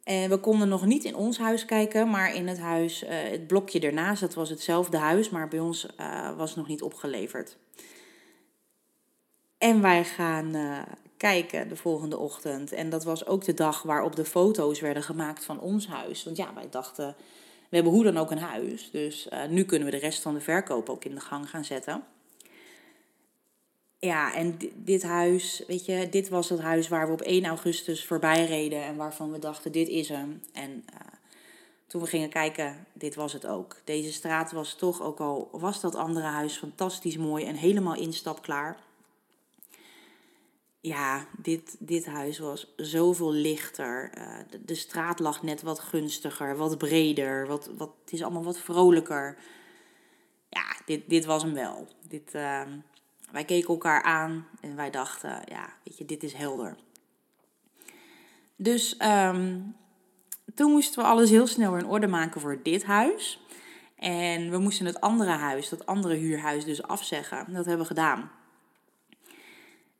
En 0.03 0.30
we 0.30 0.38
konden 0.38 0.67
nog 0.67 0.86
niet 0.86 1.03
in 1.03 1.15
ons 1.15 1.38
huis 1.38 1.65
kijken, 1.65 2.10
maar 2.10 2.36
in 2.36 2.47
het 2.47 2.60
huis, 2.60 3.03
uh, 3.03 3.10
het 3.10 3.47
blokje 3.47 3.80
ernaast, 3.80 4.21
dat 4.21 4.34
was 4.34 4.49
hetzelfde 4.49 4.97
huis, 4.97 5.30
maar 5.30 5.47
bij 5.47 5.60
ons 5.60 5.88
uh, 5.99 6.38
was 6.38 6.56
nog 6.56 6.67
niet 6.67 6.82
opgeleverd. 6.82 7.58
En 9.58 9.82
wij 9.82 10.06
gaan 10.06 10.56
kijken 11.17 11.69
de 11.69 11.75
volgende 11.75 12.17
ochtend. 12.17 12.71
En 12.71 12.89
dat 12.89 13.03
was 13.03 13.25
ook 13.25 13.43
de 13.43 13.53
dag 13.53 13.82
waarop 13.82 14.15
de 14.15 14.25
foto's 14.25 14.80
werden 14.80 15.03
gemaakt 15.03 15.45
van 15.45 15.60
ons 15.60 15.88
huis. 15.88 16.23
Want 16.23 16.38
ja, 16.38 16.53
wij 16.53 16.69
dachten, 16.69 17.15
we 17.69 17.75
hebben 17.75 17.93
hoe 17.93 18.03
dan 18.03 18.17
ook 18.17 18.32
een 18.32 18.38
huis. 18.38 18.91
Dus 18.91 19.27
nu 19.49 19.63
kunnen 19.63 19.88
we 19.88 19.93
de 19.93 20.01
rest 20.01 20.21
van 20.21 20.34
de 20.34 20.41
verkoop 20.41 20.89
ook 20.89 21.06
in 21.06 21.15
de 21.15 21.21
gang 21.21 21.49
gaan 21.49 21.65
zetten. 21.65 22.03
Ja, 23.99 24.34
en 24.34 24.58
dit 24.75 25.03
huis, 25.03 25.63
weet 25.67 25.86
je, 25.86 26.08
dit 26.10 26.30
was 26.30 26.49
het 26.49 26.60
huis 26.60 26.88
waar 26.88 27.08
we 27.08 27.13
op 27.13 27.21
1 27.21 27.45
augustus 27.45 28.06
voorbij 28.06 28.45
reden 28.45 28.84
en 28.84 28.95
waarvan 28.95 29.32
we 29.32 29.39
dachten, 29.39 29.71
dit 29.71 29.88
is 29.88 30.10
hem. 30.10 30.41
En 30.53 30.86
uh, 30.93 30.99
toen 31.88 32.01
we 32.01 32.08
gingen 32.08 32.30
kijken, 32.30 32.86
dit 32.93 33.15
was 33.15 33.34
het 33.34 33.45
ook. 33.45 33.75
Deze 33.84 34.13
straat 34.13 34.51
was 34.51 34.73
toch, 34.73 35.01
ook 35.01 35.19
al 35.19 35.49
was 35.51 35.82
dat 35.82 35.95
andere 35.95 36.25
huis 36.25 36.58
fantastisch 36.58 37.17
mooi 37.17 37.45
en 37.45 37.56
helemaal 37.56 37.95
instapklaar. 37.95 38.77
Ja, 40.88 41.26
dit, 41.38 41.76
dit 41.80 42.06
huis 42.06 42.39
was 42.39 42.73
zoveel 42.76 43.32
lichter. 43.32 44.12
Uh, 44.17 44.60
de, 44.65 44.76
straat 44.76 45.19
lag 45.19 45.43
net 45.43 45.62
wat 45.62 45.80
gunstiger, 45.80 46.58
wat 46.58 46.78
breder, 46.78 47.47
wat, 47.47 47.69
wat, 47.78 47.91
het 48.04 48.13
is 48.13 48.23
allemaal 48.23 48.43
wat 48.43 48.60
vrolijker. 48.60 49.38
Ja, 50.50 50.65
dit, 50.86 51.10
dit 51.10 51.26
was 51.26 51.43
hem 51.43 51.54
wel. 51.54 51.88
Dit... 52.08 52.36
Uh, 52.36 52.62
wij 53.32 53.45
keken 53.45 53.69
elkaar 53.69 54.04
aan 54.04 54.47
en 54.62 54.76
wij 54.76 54.89
dachten, 54.89 55.41
ja, 55.45 55.73
weet 55.84 55.97
je, 55.97 56.06
dit 56.06 56.23
is 56.23 56.34
helder. 56.34 56.76
Dus 58.56 58.95
um, 59.02 59.76
toen 60.56 60.71
moesten 60.71 61.02
we 61.02 61.08
alles 61.08 61.30
heel 61.30 61.47
snel 61.47 61.78
in 61.78 61.86
orde 61.86 62.08
maken 62.08 62.41
voor 62.41 62.60
dit 62.63 62.84
huis. 62.84 63.45
En 63.95 64.50
we 64.50 64.58
moesten 64.58 64.86
het 64.86 65.02
andere 65.02 65.32
huis, 65.32 65.69
dat 65.69 65.86
andere 65.86 66.13
huurhuis, 66.13 66.65
dus 66.65 66.84
afzeggen. 66.84 67.54
Dat 67.54 67.65
hebben 67.65 67.82
we 67.82 67.93
gedaan. 67.93 68.32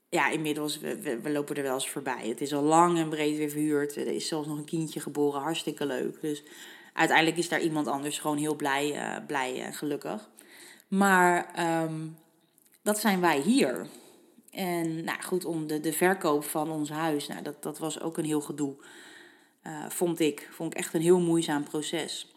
Ja, 0.10 0.30
inmiddels, 0.30 0.80
we, 0.80 1.20
we, 1.22 1.30
lopen 1.30 1.56
er 1.56 1.64
wel 1.64 1.74
eens 1.74 1.90
voorbij. 1.90 2.28
Het 2.28 2.42
is 2.42 2.54
al 2.54 2.64
lang 2.64 2.98
en 2.98 3.10
breed 3.10 3.38
weer 3.38 3.50
verhuurd. 3.50 3.96
Er 3.96 4.08
is 4.08 4.28
zelfs 4.28 4.48
nog 4.48 4.58
een 4.58 4.66
kindje 4.66 5.00
geboren, 5.00 5.42
hartstikke 5.42 5.86
leuk. 5.86 6.22
Dus 6.22 6.44
uiteindelijk 6.94 7.38
is 7.38 7.50
daar 7.50 7.62
iemand 7.62 7.88
anders 7.88 8.20
gewoon 8.20 8.38
heel 8.38 8.56
blij, 8.56 8.96
uh, 8.96 9.26
blij 9.26 9.64
en 9.64 9.74
gelukkig. 9.74 10.30
Maar 10.88 11.54
um, 11.84 12.18
dat 12.82 13.00
zijn 13.00 13.22
wij 13.22 13.40
hier. 13.40 13.88
En 14.52 15.04
nou 15.04 15.22
goed, 15.22 15.46
om 15.46 15.68
de, 15.68 15.80
de 15.80 15.94
verkoop 15.94 16.44
van 16.44 16.72
ons 16.72 16.90
huis, 16.90 17.28
nou, 17.28 17.42
dat, 17.42 17.64
dat 17.64 17.80
was 17.80 18.02
ook 18.02 18.18
een 18.18 18.26
heel 18.26 18.42
gedoe. 18.42 18.76
Uh, 19.64 19.90
vond 19.90 20.20
ik. 20.20 20.50
Vond 20.52 20.74
ik 20.74 20.80
echt 20.80 20.94
een 20.94 21.02
heel 21.02 21.20
moeizaam 21.20 21.64
proces. 21.64 22.36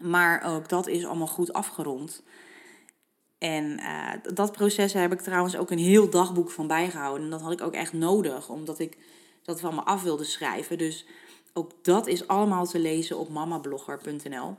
Maar 0.00 0.54
ook 0.54 0.68
dat 0.68 0.86
is 0.86 1.04
allemaal 1.04 1.26
goed 1.26 1.52
afgerond. 1.52 2.22
En 3.38 3.64
uh, 3.64 4.12
dat 4.34 4.52
proces 4.52 4.92
heb 4.92 5.12
ik 5.12 5.20
trouwens 5.20 5.56
ook 5.56 5.70
een 5.70 5.78
heel 5.78 6.10
dagboek 6.10 6.50
van 6.50 6.66
bijgehouden. 6.66 7.24
En 7.24 7.30
dat 7.30 7.40
had 7.40 7.52
ik 7.52 7.62
ook 7.62 7.74
echt 7.74 7.92
nodig, 7.92 8.48
omdat 8.48 8.78
ik 8.78 8.98
dat 9.42 9.60
van 9.60 9.74
me 9.74 9.80
af 9.80 10.02
wilde 10.02 10.24
schrijven. 10.24 10.78
Dus 10.78 11.06
ook 11.52 11.70
dat 11.82 12.06
is 12.06 12.28
allemaal 12.28 12.66
te 12.66 12.78
lezen 12.78 13.18
op 13.18 13.28
mamablogger.nl. 13.28 14.56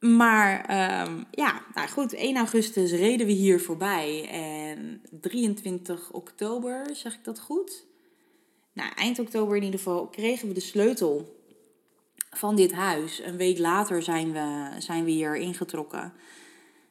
Maar 0.00 0.60
um, 1.06 1.26
ja, 1.30 1.62
nou 1.74 1.88
goed, 1.88 2.14
1 2.14 2.36
augustus 2.36 2.92
reden 2.92 3.26
we 3.26 3.32
hier 3.32 3.60
voorbij. 3.60 4.28
En 4.28 5.02
23 5.10 6.12
oktober, 6.12 6.86
zeg 6.92 7.14
ik 7.14 7.24
dat 7.24 7.40
goed? 7.40 7.84
Nou, 8.72 8.92
eind 8.94 9.18
oktober 9.18 9.56
in 9.56 9.62
ieder 9.62 9.78
geval 9.78 10.06
kregen 10.06 10.48
we 10.48 10.54
de 10.54 10.60
sleutel 10.60 11.38
van 12.30 12.56
dit 12.56 12.72
huis. 12.72 13.18
Een 13.18 13.36
week 13.36 13.58
later 13.58 14.02
zijn 14.02 14.32
we, 14.32 14.70
zijn 14.78 15.04
we 15.04 15.10
hier 15.10 15.36
ingetrokken. 15.36 16.12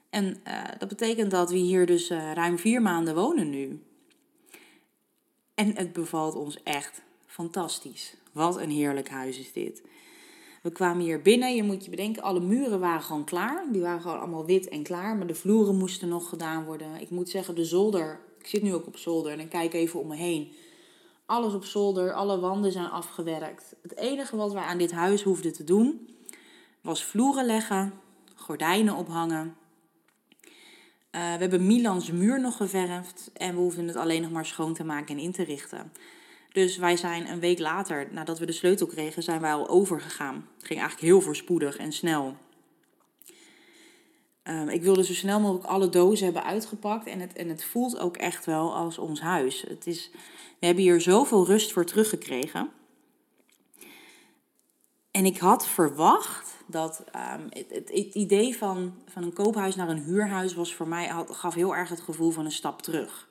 En 0.09 0.41
uh, 0.47 0.63
dat 0.77 0.89
betekent 0.89 1.31
dat 1.31 1.49
we 1.49 1.57
hier 1.57 1.85
dus 1.85 2.09
uh, 2.09 2.33
ruim 2.33 2.57
vier 2.57 2.81
maanden 2.81 3.15
wonen 3.15 3.49
nu. 3.49 3.83
En 5.53 5.75
het 5.75 5.93
bevalt 5.93 6.35
ons 6.35 6.63
echt 6.63 7.01
fantastisch. 7.25 8.15
Wat 8.31 8.57
een 8.57 8.69
heerlijk 8.69 9.09
huis 9.09 9.39
is 9.39 9.53
dit. 9.53 9.83
We 10.61 10.71
kwamen 10.71 11.03
hier 11.03 11.21
binnen. 11.21 11.55
Je 11.55 11.63
moet 11.63 11.83
je 11.83 11.89
bedenken, 11.89 12.23
alle 12.23 12.39
muren 12.39 12.79
waren 12.79 13.01
gewoon 13.01 13.23
klaar. 13.23 13.65
Die 13.71 13.81
waren 13.81 14.01
gewoon 14.01 14.19
allemaal 14.19 14.45
wit 14.45 14.67
en 14.67 14.83
klaar. 14.83 15.15
Maar 15.15 15.27
de 15.27 15.35
vloeren 15.35 15.77
moesten 15.77 16.07
nog 16.07 16.29
gedaan 16.29 16.65
worden. 16.65 17.01
Ik 17.01 17.09
moet 17.09 17.29
zeggen, 17.29 17.55
de 17.55 17.65
zolder. 17.65 18.19
Ik 18.39 18.47
zit 18.47 18.61
nu 18.61 18.73
ook 18.73 18.87
op 18.87 18.97
zolder 18.97 19.39
en 19.39 19.47
kijk 19.47 19.73
even 19.73 19.99
om 19.99 20.07
me 20.07 20.15
heen. 20.15 20.51
Alles 21.25 21.53
op 21.53 21.65
zolder, 21.65 22.13
alle 22.13 22.39
wanden 22.39 22.71
zijn 22.71 22.89
afgewerkt. 22.89 23.75
Het 23.81 23.97
enige 23.97 24.35
wat 24.35 24.53
wij 24.53 24.63
aan 24.63 24.77
dit 24.77 24.91
huis 24.91 25.23
hoefden 25.23 25.53
te 25.53 25.63
doen, 25.63 26.09
was 26.81 27.03
vloeren 27.03 27.45
leggen, 27.45 27.93
gordijnen 28.35 28.95
ophangen. 28.95 29.55
Uh, 31.11 31.21
we 31.21 31.39
hebben 31.39 31.67
Milans 31.67 32.11
muur 32.11 32.41
nog 32.41 32.57
geverfd 32.57 33.31
en 33.33 33.53
we 33.53 33.59
hoefden 33.59 33.87
het 33.87 33.95
alleen 33.95 34.21
nog 34.21 34.31
maar 34.31 34.45
schoon 34.45 34.73
te 34.73 34.83
maken 34.83 35.17
en 35.17 35.23
in 35.23 35.31
te 35.31 35.43
richten. 35.43 35.91
Dus 36.51 36.77
wij 36.77 36.97
zijn 36.97 37.29
een 37.29 37.39
week 37.39 37.59
later, 37.59 38.07
nadat 38.11 38.39
we 38.39 38.45
de 38.45 38.51
sleutel 38.51 38.87
kregen, 38.87 39.23
zijn 39.23 39.41
wij 39.41 39.53
al 39.53 39.67
overgegaan. 39.67 40.35
Het 40.35 40.65
ging 40.65 40.79
eigenlijk 40.79 41.09
heel 41.09 41.21
voorspoedig 41.21 41.77
en 41.77 41.91
snel. 41.91 42.35
Um, 44.43 44.69
ik 44.69 44.81
wilde 44.81 45.03
zo 45.03 45.13
snel 45.13 45.39
mogelijk 45.39 45.65
alle 45.65 45.89
dozen 45.89 46.25
hebben 46.25 46.43
uitgepakt. 46.43 47.05
En 47.05 47.19
het, 47.19 47.33
en 47.33 47.49
het 47.49 47.63
voelt 47.63 47.99
ook 47.99 48.17
echt 48.17 48.45
wel 48.45 48.75
als 48.75 48.97
ons 48.97 49.21
huis. 49.21 49.61
Het 49.67 49.87
is, 49.87 50.09
we 50.59 50.65
hebben 50.65 50.83
hier 50.83 51.01
zoveel 51.01 51.45
rust 51.45 51.71
voor 51.71 51.85
teruggekregen. 51.85 52.69
En 55.11 55.25
ik 55.25 55.37
had 55.37 55.67
verwacht 55.67 56.55
dat 56.67 57.03
um, 57.15 57.47
het, 57.49 57.89
het, 57.93 58.15
idee 58.15 58.57
van, 58.57 58.93
van 59.05 59.23
een 59.23 59.33
koophuis 59.33 59.75
naar 59.75 59.89
een 59.89 60.03
huurhuis 60.03 60.53
was 60.53 60.73
voor 60.73 60.87
mij, 60.87 61.25
gaf 61.29 61.53
heel 61.53 61.75
erg 61.75 61.89
het 61.89 62.01
gevoel 62.01 62.31
van 62.31 62.45
een 62.45 62.51
stap 62.51 62.81
terug. 62.81 63.27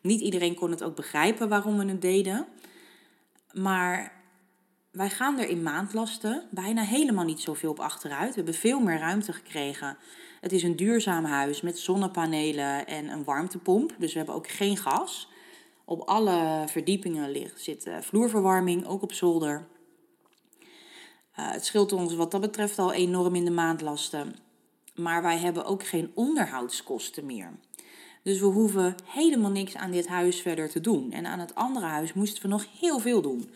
Niet 0.00 0.20
iedereen 0.20 0.54
kon 0.54 0.70
het 0.70 0.82
ook 0.82 0.96
begrijpen 0.96 1.48
waarom 1.48 1.78
we 1.78 1.84
het 1.84 2.02
deden. 2.02 2.46
Maar 3.52 4.12
wij 4.90 5.10
gaan 5.10 5.38
er 5.38 5.48
in 5.48 5.62
maandlasten 5.62 6.48
bijna 6.50 6.82
helemaal 6.82 7.24
niet 7.24 7.40
zoveel 7.40 7.70
op 7.70 7.80
achteruit. 7.80 8.28
We 8.28 8.34
hebben 8.34 8.54
veel 8.54 8.80
meer 8.80 8.98
ruimte 8.98 9.32
gekregen. 9.32 9.96
Het 10.40 10.52
is 10.52 10.62
een 10.62 10.76
duurzaam 10.76 11.24
huis 11.24 11.60
met 11.60 11.78
zonnepanelen 11.78 12.86
en 12.86 13.08
een 13.08 13.24
warmtepomp. 13.24 13.94
Dus 13.98 14.12
we 14.12 14.18
hebben 14.18 14.36
ook 14.36 14.48
geen 14.48 14.76
gas. 14.76 15.28
Op 15.84 16.00
alle 16.00 16.64
verdiepingen 16.66 17.30
ligt, 17.30 17.60
zit 17.60 17.90
vloerverwarming, 18.00 18.86
ook 18.86 19.02
op 19.02 19.12
zolder. 19.12 19.66
Uh, 21.40 21.52
het 21.52 21.64
scheelt 21.64 21.92
ons 21.92 22.14
wat 22.14 22.30
dat 22.30 22.40
betreft 22.40 22.78
al 22.78 22.92
enorm 22.92 23.34
in 23.34 23.44
de 23.44 23.50
maandlasten. 23.50 24.34
Maar 24.94 25.22
wij 25.22 25.38
hebben 25.38 25.64
ook 25.64 25.86
geen 25.86 26.10
onderhoudskosten 26.14 27.26
meer. 27.26 27.52
Dus 28.22 28.40
we 28.40 28.46
hoeven 28.46 28.94
helemaal 29.04 29.50
niks 29.50 29.76
aan 29.76 29.90
dit 29.90 30.08
huis 30.08 30.40
verder 30.40 30.70
te 30.70 30.80
doen. 30.80 31.12
En 31.12 31.26
aan 31.26 31.38
het 31.38 31.54
andere 31.54 31.86
huis 31.86 32.12
moesten 32.12 32.42
we 32.42 32.48
nog 32.48 32.66
heel 32.80 32.98
veel 32.98 33.22
doen. 33.22 33.50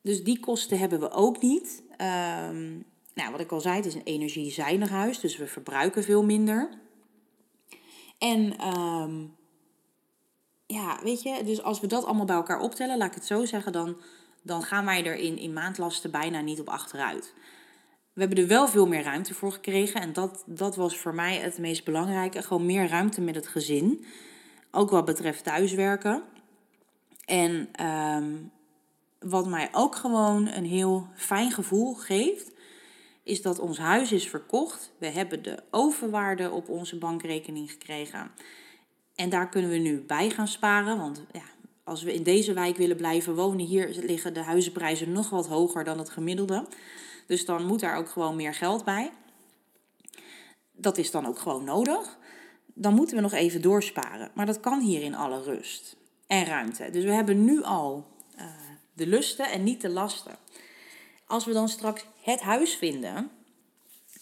Dus 0.00 0.24
die 0.24 0.40
kosten 0.40 0.78
hebben 0.78 1.00
we 1.00 1.10
ook 1.10 1.42
niet. 1.42 1.82
Um, 1.90 2.84
nou, 3.14 3.30
wat 3.30 3.40
ik 3.40 3.52
al 3.52 3.60
zei, 3.60 3.76
het 3.76 3.86
is 3.86 3.94
een 3.94 4.02
energiezuinig 4.02 4.88
huis, 4.88 5.20
dus 5.20 5.36
we 5.36 5.46
verbruiken 5.46 6.04
veel 6.04 6.24
minder. 6.24 6.68
En 8.18 8.66
um, 8.76 9.34
ja, 10.66 10.98
weet 11.02 11.22
je, 11.22 11.42
dus 11.44 11.62
als 11.62 11.80
we 11.80 11.86
dat 11.86 12.04
allemaal 12.04 12.24
bij 12.24 12.36
elkaar 12.36 12.60
optellen, 12.60 12.98
laat 12.98 13.08
ik 13.08 13.14
het 13.14 13.26
zo 13.26 13.44
zeggen, 13.44 13.72
dan, 13.72 13.96
dan 14.44 14.62
gaan 14.62 14.84
wij 14.84 15.04
er 15.04 15.14
in, 15.14 15.38
in 15.38 15.52
maandlasten 15.52 16.10
bijna 16.10 16.40
niet 16.40 16.60
op 16.60 16.68
achteruit. 16.68 17.34
We 18.12 18.20
hebben 18.20 18.38
er 18.38 18.46
wel 18.46 18.68
veel 18.68 18.86
meer 18.86 19.02
ruimte 19.02 19.34
voor 19.34 19.52
gekregen. 19.52 20.00
En 20.00 20.12
dat, 20.12 20.44
dat 20.46 20.76
was 20.76 20.98
voor 20.98 21.14
mij 21.14 21.36
het 21.36 21.58
meest 21.58 21.84
belangrijke. 21.84 22.42
Gewoon 22.42 22.66
meer 22.66 22.88
ruimte 22.88 23.20
met 23.20 23.34
het 23.34 23.46
gezin. 23.46 24.04
Ook 24.70 24.90
wat 24.90 25.04
betreft 25.04 25.44
thuiswerken. 25.44 26.22
En 27.24 27.68
um, 27.86 28.50
wat 29.18 29.46
mij 29.46 29.68
ook 29.72 29.94
gewoon 29.94 30.48
een 30.48 30.64
heel 30.64 31.08
fijn 31.14 31.52
gevoel 31.52 31.94
geeft, 31.94 32.52
is 33.22 33.42
dat 33.42 33.58
ons 33.58 33.78
huis 33.78 34.12
is 34.12 34.28
verkocht. 34.28 34.92
We 34.98 35.06
hebben 35.06 35.42
de 35.42 35.62
overwaarde 35.70 36.50
op 36.50 36.68
onze 36.68 36.98
bankrekening 36.98 37.70
gekregen. 37.70 38.30
En 39.14 39.28
daar 39.28 39.48
kunnen 39.48 39.70
we 39.70 39.76
nu 39.76 40.00
bij 40.00 40.30
gaan 40.30 40.48
sparen. 40.48 40.98
Want 40.98 41.24
ja, 41.32 41.44
als 41.84 42.02
we 42.02 42.14
in 42.14 42.22
deze 42.22 42.52
wijk 42.52 42.76
willen 42.76 42.96
blijven 42.96 43.34
wonen, 43.34 43.66
hier 43.66 43.88
liggen 44.02 44.34
de 44.34 44.42
huizenprijzen 44.42 45.12
nog 45.12 45.30
wat 45.30 45.46
hoger 45.46 45.84
dan 45.84 45.98
het 45.98 46.10
gemiddelde. 46.10 46.66
Dus 47.26 47.44
dan 47.44 47.66
moet 47.66 47.80
daar 47.80 47.96
ook 47.96 48.08
gewoon 48.08 48.36
meer 48.36 48.54
geld 48.54 48.84
bij. 48.84 49.10
Dat 50.72 50.98
is 50.98 51.10
dan 51.10 51.26
ook 51.26 51.38
gewoon 51.38 51.64
nodig. 51.64 52.18
Dan 52.74 52.94
moeten 52.94 53.16
we 53.16 53.22
nog 53.22 53.32
even 53.32 53.62
doorsparen. 53.62 54.30
Maar 54.34 54.46
dat 54.46 54.60
kan 54.60 54.80
hier 54.80 55.02
in 55.02 55.14
alle 55.14 55.42
rust 55.42 55.96
en 56.26 56.44
ruimte. 56.44 56.90
Dus 56.90 57.04
we 57.04 57.12
hebben 57.12 57.44
nu 57.44 57.62
al 57.62 58.06
uh, 58.38 58.44
de 58.92 59.06
lusten 59.06 59.50
en 59.50 59.64
niet 59.64 59.80
de 59.80 59.88
lasten. 59.88 60.36
Als 61.26 61.44
we 61.44 61.52
dan 61.52 61.68
straks 61.68 62.06
het 62.22 62.40
huis 62.40 62.74
vinden, 62.74 63.30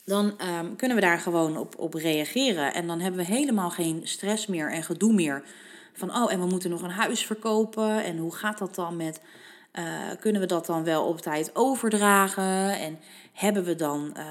dan 0.04 0.24
um, 0.26 0.76
kunnen 0.76 0.96
we 0.96 1.02
daar 1.02 1.18
gewoon 1.18 1.56
op, 1.56 1.78
op 1.78 1.94
reageren. 1.94 2.74
En 2.74 2.86
dan 2.86 3.00
hebben 3.00 3.20
we 3.20 3.32
helemaal 3.32 3.70
geen 3.70 4.00
stress 4.04 4.46
meer 4.46 4.70
en 4.70 4.82
gedoe 4.82 5.12
meer. 5.12 5.44
Van 5.92 6.10
oh, 6.16 6.32
en 6.32 6.40
we 6.40 6.46
moeten 6.46 6.70
nog 6.70 6.82
een 6.82 6.90
huis 6.90 7.26
verkopen. 7.26 8.04
En 8.04 8.16
hoe 8.16 8.34
gaat 8.34 8.58
dat 8.58 8.74
dan 8.74 8.96
met 8.96 9.20
Uh, 9.78 10.10
kunnen 10.20 10.40
we 10.40 10.46
dat 10.46 10.66
dan 10.66 10.84
wel 10.84 11.04
op 11.06 11.20
tijd 11.20 11.50
overdragen? 11.54 12.78
En 12.78 12.98
hebben 13.32 13.64
we 13.64 13.74
dan 13.74 14.14
uh, 14.16 14.24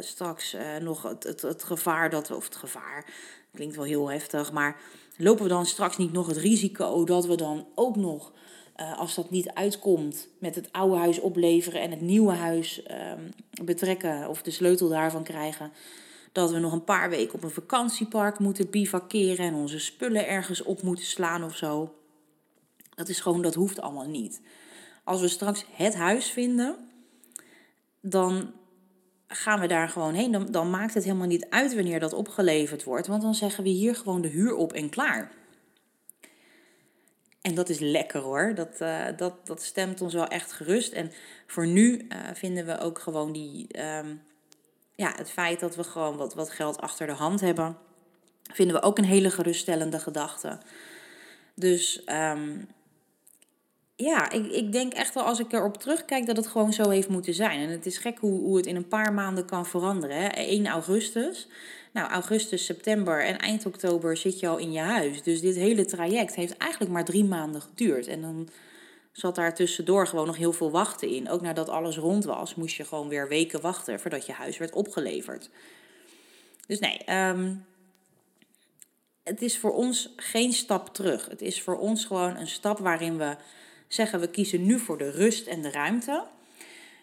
straks 0.00 0.54
uh, 0.54 0.76
nog 0.80 1.02
het, 1.02 1.22
het, 1.22 1.42
het, 1.42 1.64
gevaar 1.64 2.10
dat 2.10 2.28
we, 2.28 2.36
of 2.36 2.44
het 2.44 2.56
gevaar, 2.56 3.06
klinkt 3.54 3.76
wel 3.76 3.84
heel 3.84 4.10
heftig, 4.10 4.52
maar 4.52 4.76
lopen 5.16 5.42
we 5.42 5.48
dan 5.48 5.66
straks 5.66 5.96
niet 5.96 6.12
nog 6.12 6.26
het 6.26 6.36
risico 6.36 7.04
dat 7.04 7.26
we 7.26 7.34
dan 7.34 7.66
ook 7.74 7.96
nog, 7.96 8.32
als 8.96 9.14
dat 9.14 9.30
niet 9.30 9.50
uitkomt, 9.50 10.28
met 10.38 10.54
het 10.54 10.72
oude 10.72 10.96
huis 10.96 11.20
opleveren 11.20 11.80
en 11.80 11.90
het 11.90 12.00
nieuwe 12.00 12.32
huis 12.32 12.82
um, 12.90 13.28
betrekken 13.64 14.28
of 14.28 14.42
de 14.42 14.50
sleutel 14.50 14.88
daarvan 14.88 15.22
krijgen? 15.22 15.72
Dat 16.36 16.50
we 16.50 16.58
nog 16.58 16.72
een 16.72 16.84
paar 16.84 17.10
weken 17.10 17.34
op 17.34 17.42
een 17.42 17.50
vakantiepark 17.50 18.38
moeten 18.38 18.70
bivakeren 18.70 19.46
en 19.46 19.54
onze 19.54 19.78
spullen 19.78 20.28
ergens 20.28 20.62
op 20.62 20.82
moeten 20.82 21.04
slaan 21.04 21.44
of 21.44 21.56
zo. 21.56 21.94
Dat 22.94 23.08
is 23.08 23.20
gewoon, 23.20 23.42
dat 23.42 23.54
hoeft 23.54 23.80
allemaal 23.80 24.08
niet. 24.08 24.40
Als 25.04 25.20
we 25.20 25.28
straks 25.28 25.64
het 25.72 25.94
huis 25.94 26.30
vinden, 26.30 26.76
dan 28.00 28.52
gaan 29.26 29.60
we 29.60 29.66
daar 29.66 29.88
gewoon 29.88 30.14
heen. 30.14 30.32
Dan, 30.32 30.50
dan 30.50 30.70
maakt 30.70 30.94
het 30.94 31.04
helemaal 31.04 31.26
niet 31.26 31.46
uit 31.50 31.74
wanneer 31.74 32.00
dat 32.00 32.12
opgeleverd 32.12 32.84
wordt, 32.84 33.06
want 33.06 33.22
dan 33.22 33.34
zeggen 33.34 33.64
we 33.64 33.70
hier 33.70 33.94
gewoon 33.94 34.20
de 34.20 34.28
huur 34.28 34.54
op 34.54 34.72
en 34.72 34.88
klaar. 34.88 35.32
En 37.40 37.54
dat 37.54 37.68
is 37.68 37.78
lekker 37.78 38.20
hoor. 38.20 38.54
Dat, 38.54 38.80
uh, 38.80 39.06
dat, 39.16 39.46
dat 39.46 39.62
stemt 39.62 40.00
ons 40.00 40.14
wel 40.14 40.26
echt 40.26 40.52
gerust. 40.52 40.92
En 40.92 41.12
voor 41.46 41.66
nu 41.66 42.06
uh, 42.08 42.18
vinden 42.34 42.66
we 42.66 42.78
ook 42.78 42.98
gewoon 42.98 43.32
die, 43.32 43.82
um, 43.98 44.20
ja, 44.96 45.12
het 45.16 45.30
feit 45.30 45.60
dat 45.60 45.76
we 45.76 45.84
gewoon 45.84 46.16
wat, 46.16 46.34
wat 46.34 46.50
geld 46.50 46.80
achter 46.80 47.06
de 47.06 47.12
hand 47.12 47.40
hebben, 47.40 47.76
vinden 48.52 48.76
we 48.76 48.82
ook 48.82 48.98
een 48.98 49.04
hele 49.04 49.30
geruststellende 49.30 49.98
gedachte. 49.98 50.58
Dus 51.54 52.02
um, 52.06 52.68
ja, 53.96 54.30
ik, 54.30 54.46
ik 54.46 54.72
denk 54.72 54.92
echt 54.92 55.14
wel 55.14 55.24
als 55.24 55.38
ik 55.38 55.52
erop 55.52 55.76
terugkijk 55.76 56.26
dat 56.26 56.36
het 56.36 56.46
gewoon 56.46 56.72
zo 56.72 56.88
heeft 56.88 57.08
moeten 57.08 57.34
zijn. 57.34 57.60
En 57.60 57.68
het 57.68 57.86
is 57.86 57.98
gek 57.98 58.18
hoe, 58.18 58.40
hoe 58.40 58.56
het 58.56 58.66
in 58.66 58.76
een 58.76 58.88
paar 58.88 59.12
maanden 59.12 59.44
kan 59.44 59.66
veranderen. 59.66 60.16
Hè? 60.16 60.26
1 60.26 60.66
augustus. 60.66 61.48
Nou, 61.92 62.10
augustus, 62.10 62.64
september 62.64 63.24
en 63.24 63.38
eind 63.38 63.66
oktober 63.66 64.16
zit 64.16 64.40
je 64.40 64.48
al 64.48 64.58
in 64.58 64.72
je 64.72 64.80
huis. 64.80 65.22
Dus 65.22 65.40
dit 65.40 65.54
hele 65.54 65.84
traject 65.84 66.34
heeft 66.34 66.56
eigenlijk 66.56 66.92
maar 66.92 67.04
drie 67.04 67.24
maanden 67.24 67.60
geduurd. 67.60 68.06
En 68.06 68.20
dan 68.20 68.48
zat 69.16 69.34
daar 69.34 69.54
tussendoor 69.54 70.06
gewoon 70.06 70.26
nog 70.26 70.36
heel 70.36 70.52
veel 70.52 70.70
wachten 70.70 71.08
in. 71.08 71.28
Ook 71.28 71.40
nadat 71.40 71.68
alles 71.68 71.96
rond 71.96 72.24
was, 72.24 72.54
moest 72.54 72.76
je 72.76 72.84
gewoon 72.84 73.08
weer 73.08 73.28
weken 73.28 73.60
wachten 73.60 74.00
voordat 74.00 74.26
je 74.26 74.32
huis 74.32 74.58
werd 74.58 74.72
opgeleverd. 74.72 75.50
Dus 76.66 76.78
nee, 76.78 77.28
um, 77.28 77.66
het 79.22 79.42
is 79.42 79.58
voor 79.58 79.74
ons 79.74 80.12
geen 80.16 80.52
stap 80.52 80.94
terug. 80.94 81.28
Het 81.28 81.42
is 81.42 81.62
voor 81.62 81.78
ons 81.78 82.04
gewoon 82.04 82.36
een 82.36 82.48
stap 82.48 82.78
waarin 82.78 83.18
we 83.18 83.36
zeggen 83.88 84.20
we 84.20 84.30
kiezen 84.30 84.66
nu 84.66 84.78
voor 84.78 84.98
de 84.98 85.10
rust 85.10 85.46
en 85.46 85.62
de 85.62 85.70
ruimte. 85.70 86.26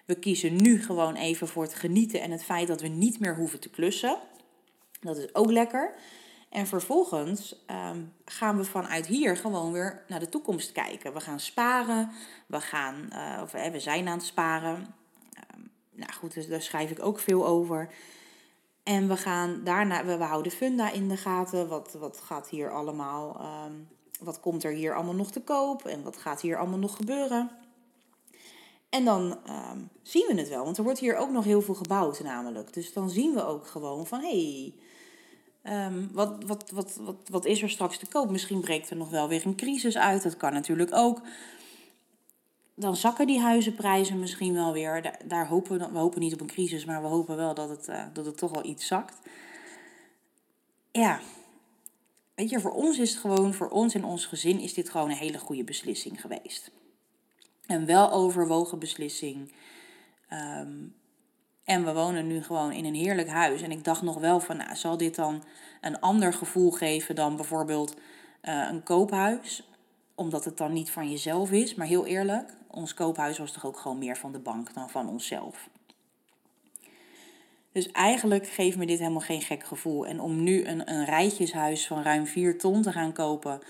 We 0.06 0.16
kiezen 0.16 0.62
nu 0.62 0.84
gewoon 0.84 1.16
even 1.16 1.48
voor 1.48 1.64
het 1.64 1.74
genieten 1.74 2.22
en 2.22 2.32
het 2.32 2.44
feit 2.44 2.68
dat 2.68 2.82
we 2.82 2.88
niet 2.88 3.20
meer 3.20 3.36
hoeven 3.36 3.60
te 3.60 3.70
klussen. 3.70 4.18
Dat 5.02 5.18
is 5.18 5.36
ook 5.36 5.52
lekker. 5.52 5.94
En 6.54 6.68
vervolgens 6.68 7.56
um, 7.92 8.14
gaan 8.26 8.58
we 8.58 8.64
vanuit 8.64 9.06
hier 9.06 9.38
gewoon 9.38 9.72
weer 9.72 10.04
naar 10.08 10.20
de 10.20 10.30
toekomst 10.30 10.72
kijken. 10.72 11.14
We 11.14 11.20
gaan 11.20 11.40
sparen, 11.40 12.12
we, 12.48 12.62
gaan, 12.62 13.10
uh, 13.12 13.42
of 13.42 13.54
eh, 13.54 13.72
we 13.72 13.80
zijn 13.80 14.08
aan 14.08 14.18
het 14.18 14.26
sparen. 14.26 14.76
Um, 15.56 15.72
nou 15.92 16.14
goed, 16.14 16.34
dus 16.34 16.48
daar 16.48 16.62
schrijf 16.62 16.92
ik 16.92 17.06
ook 17.06 17.20
veel 17.20 17.46
over. 17.46 17.94
En 18.84 19.08
we 19.08 19.18
gaan 19.18 19.64
daarna, 19.64 20.06
we, 20.06 20.24
houden 20.24 20.52
funda 20.52 20.92
in 20.92 21.10
de 21.10 21.18
gaten. 21.18 21.68
Wat, 21.68 21.96
wat 22.00 22.20
gaat 22.20 22.50
hier 22.50 22.72
allemaal 22.72 23.42
um, 23.66 23.88
wat 24.20 24.40
komt 24.40 24.64
er 24.64 24.72
hier 24.72 24.96
allemaal 24.96 25.16
nog 25.16 25.32
te 25.32 25.42
koop 25.42 25.86
en 25.86 26.04
wat 26.04 26.18
gaat 26.18 26.42
hier 26.42 26.58
allemaal 26.58 26.80
nog 26.80 26.96
gebeuren. 26.96 27.52
En 28.90 29.06
dan 29.06 29.38
zien 30.02 30.28
we 30.28 30.40
het 30.40 30.50
wel, 30.50 30.64
want 30.64 30.78
er 30.78 30.84
wordt 30.84 31.00
hier 31.00 31.18
ook 31.18 31.30
nog 31.30 31.44
heel 31.44 31.62
veel 31.62 31.76
gebouwd 31.76 32.20
namelijk. 32.20 32.74
Dus 32.74 32.94
dan 32.94 33.10
zien 33.10 33.34
we 33.34 33.46
ook 33.46 33.68
gewoon 33.68 34.08
van 34.08 34.20
hé, 34.20 34.28
hey, 34.28 34.74
um, 35.64 36.10
wat, 36.12 36.44
wat, 36.44 36.72
wat, 36.72 36.96
wat, 36.96 37.30
wat 37.30 37.46
is 37.46 37.62
er 37.62 37.70
straks 37.70 37.98
te 37.98 38.08
koop? 38.08 38.30
Misschien 38.30 38.62
breekt 38.62 38.90
er 38.90 38.96
nog 38.96 39.10
wel 39.10 39.28
weer 39.28 39.46
een 39.46 39.56
crisis 39.56 39.98
uit, 39.98 40.24
dat 40.24 40.38
kan 40.38 40.54
natuurlijk 40.54 40.96
ook. 40.96 41.22
Dan 42.76 42.96
zakken 42.96 43.28
die 43.28 43.40
huizenprijzen 43.40 44.20
misschien 44.20 44.54
wel 44.54 44.74
weer. 44.74 45.18
Daar, 45.26 45.48
hopen 45.48 45.80
we, 45.80 45.98
hopen 45.98 46.20
niet 46.20 46.34
op 46.34 46.42
een 46.42 46.48
crisis, 46.48 46.86
maar 46.86 47.02
we 47.02 47.08
hopen 47.08 47.36
wel 47.36 47.54
dat 47.54 47.70
het, 47.70 47.88
uh, 47.88 48.04
dat 48.14 48.38
toch 48.38 48.52
wel 48.52 48.66
iets 48.66 48.88
zakt. 48.88 49.20
Ja, 50.92 51.20
weet 52.36 52.50
je, 52.50 52.60
voor 52.60 52.72
ons 52.72 52.98
is 52.98 53.10
het 53.10 53.20
gewoon, 53.20 53.54
voor 53.54 53.70
ons 53.70 53.94
en 53.94 54.04
ons 54.04 54.26
gezin 54.26 54.60
is 54.60 54.74
dit 54.74 54.90
gewoon 54.90 55.10
een 55.10 55.16
hele 55.16 55.40
goede 55.40 55.64
beslissing 55.64 56.22
geweest. 56.22 56.72
Een 57.66 57.86
wel 57.86 58.12
overwogen 58.12 58.80
beslissing. 58.80 59.54
Um, 60.30 60.96
en 61.64 61.86
we 61.86 61.94
wonen 61.94 62.28
nu 62.28 62.44
gewoon 62.44 62.72
in 62.72 62.86
een 62.86 62.96
heerlijk 62.96 63.30
huis. 63.30 63.62
En 63.62 63.72
ik 63.72 63.84
dacht 63.84 64.02
nog 64.02 64.20
wel 64.20 64.40
van, 64.40 64.58
nou, 64.58 64.76
zal 64.76 64.98
dit 64.98 65.16
dan 65.16 65.44
een 65.82 66.00
ander 66.00 66.34
gevoel 66.34 66.72
geven 66.72 67.16
dan 67.16 67.36
bijvoorbeeld 67.36 67.96
uh, 68.44 68.68
een 68.72 68.84
koophuis? 68.84 69.68
Omdat 70.16 70.46
het 70.46 70.58
dan 70.58 70.74
niet 70.74 70.92
van 70.92 71.10
jezelf 71.10 71.52
is. 71.52 71.76
Maar 71.76 71.88
heel 71.88 72.06
eerlijk, 72.06 72.54
ons 72.68 72.94
koophuis 72.94 73.38
was 73.38 73.52
toch 73.52 73.66
ook 73.66 73.78
gewoon 73.78 73.98
meer 73.98 74.18
van 74.18 74.32
de 74.32 74.40
bank 74.40 74.74
dan 74.74 74.90
van 74.90 75.10
onszelf. 75.10 75.70
Dus 77.72 77.92
eigenlijk 77.92 78.48
geeft 78.48 78.78
me 78.78 78.86
dit 78.86 79.00
helemaal 79.00 79.22
geen 79.22 79.42
gek 79.42 79.64
gevoel. 79.64 80.06
En 80.08 80.20
om 80.20 80.44
nu 80.44 80.66
een, 80.66 80.92
een 80.92 81.06
rijtjeshuis 81.06 81.88
van 81.88 82.02
ruim 82.02 82.26
4 82.26 82.58
ton 82.58 82.82
te 82.82 82.92
gaan 82.92 83.14
kopen, 83.14 83.62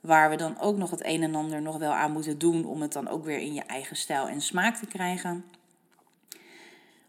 waar 0.00 0.30
we 0.30 0.36
dan 0.36 0.60
ook 0.60 0.76
nog 0.76 0.90
het 0.90 1.04
een 1.04 1.22
en 1.22 1.34
ander 1.34 1.62
nog 1.62 1.78
wel 1.78 1.92
aan 1.92 2.12
moeten 2.12 2.38
doen 2.38 2.64
om 2.64 2.82
het 2.82 2.92
dan 2.92 3.08
ook 3.08 3.24
weer 3.24 3.38
in 3.38 3.54
je 3.54 3.62
eigen 3.62 3.96
stijl 3.96 4.28
en 4.28 4.40
smaak 4.40 4.76
te 4.76 4.86
krijgen. 4.86 5.44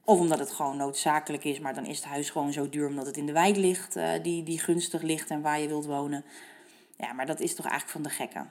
Of 0.06 0.20
omdat 0.20 0.40
het 0.40 0.52
gewoon 0.52 0.78
noodzakelijk 0.78 1.44
is, 1.44 1.60
maar 1.60 1.74
dan 1.74 1.86
is 1.86 1.98
het 1.98 2.06
huis 2.06 2.30
gewoon 2.30 2.54
zo 2.54 2.70
duur 2.70 2.88
omdat 2.88 3.06
het 3.06 3.18
in 3.18 3.26
de 3.26 3.32
wijk 3.32 3.56
ligt, 3.56 3.98
uh, 3.98 4.10
die, 4.22 4.44
die 4.44 4.60
gunstig 4.60 5.02
ligt 5.02 5.30
en 5.30 5.42
waar 5.42 5.60
je 5.60 5.68
wilt 5.68 5.86
wonen. 5.86 6.26
Ja, 6.98 7.14
maar 7.14 7.26
dat 7.26 7.40
is 7.40 7.56
toch 7.56 7.66
eigenlijk 7.66 7.92
van 7.92 8.04
de 8.04 8.10
gekken. 8.10 8.50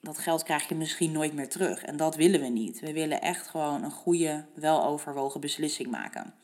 Dat 0.00 0.18
geld 0.18 0.42
krijg 0.42 0.68
je 0.68 0.74
misschien 0.74 1.12
nooit 1.12 1.32
meer 1.32 1.48
terug. 1.48 1.84
En 1.84 1.96
dat 1.96 2.16
willen 2.16 2.40
we 2.40 2.48
niet. 2.48 2.80
We 2.80 2.92
willen 2.92 3.20
echt 3.20 3.48
gewoon 3.48 3.82
een 3.82 3.90
goede, 3.90 4.44
weloverwogen 4.54 5.40
beslissing 5.40 5.90
maken. 5.90 6.34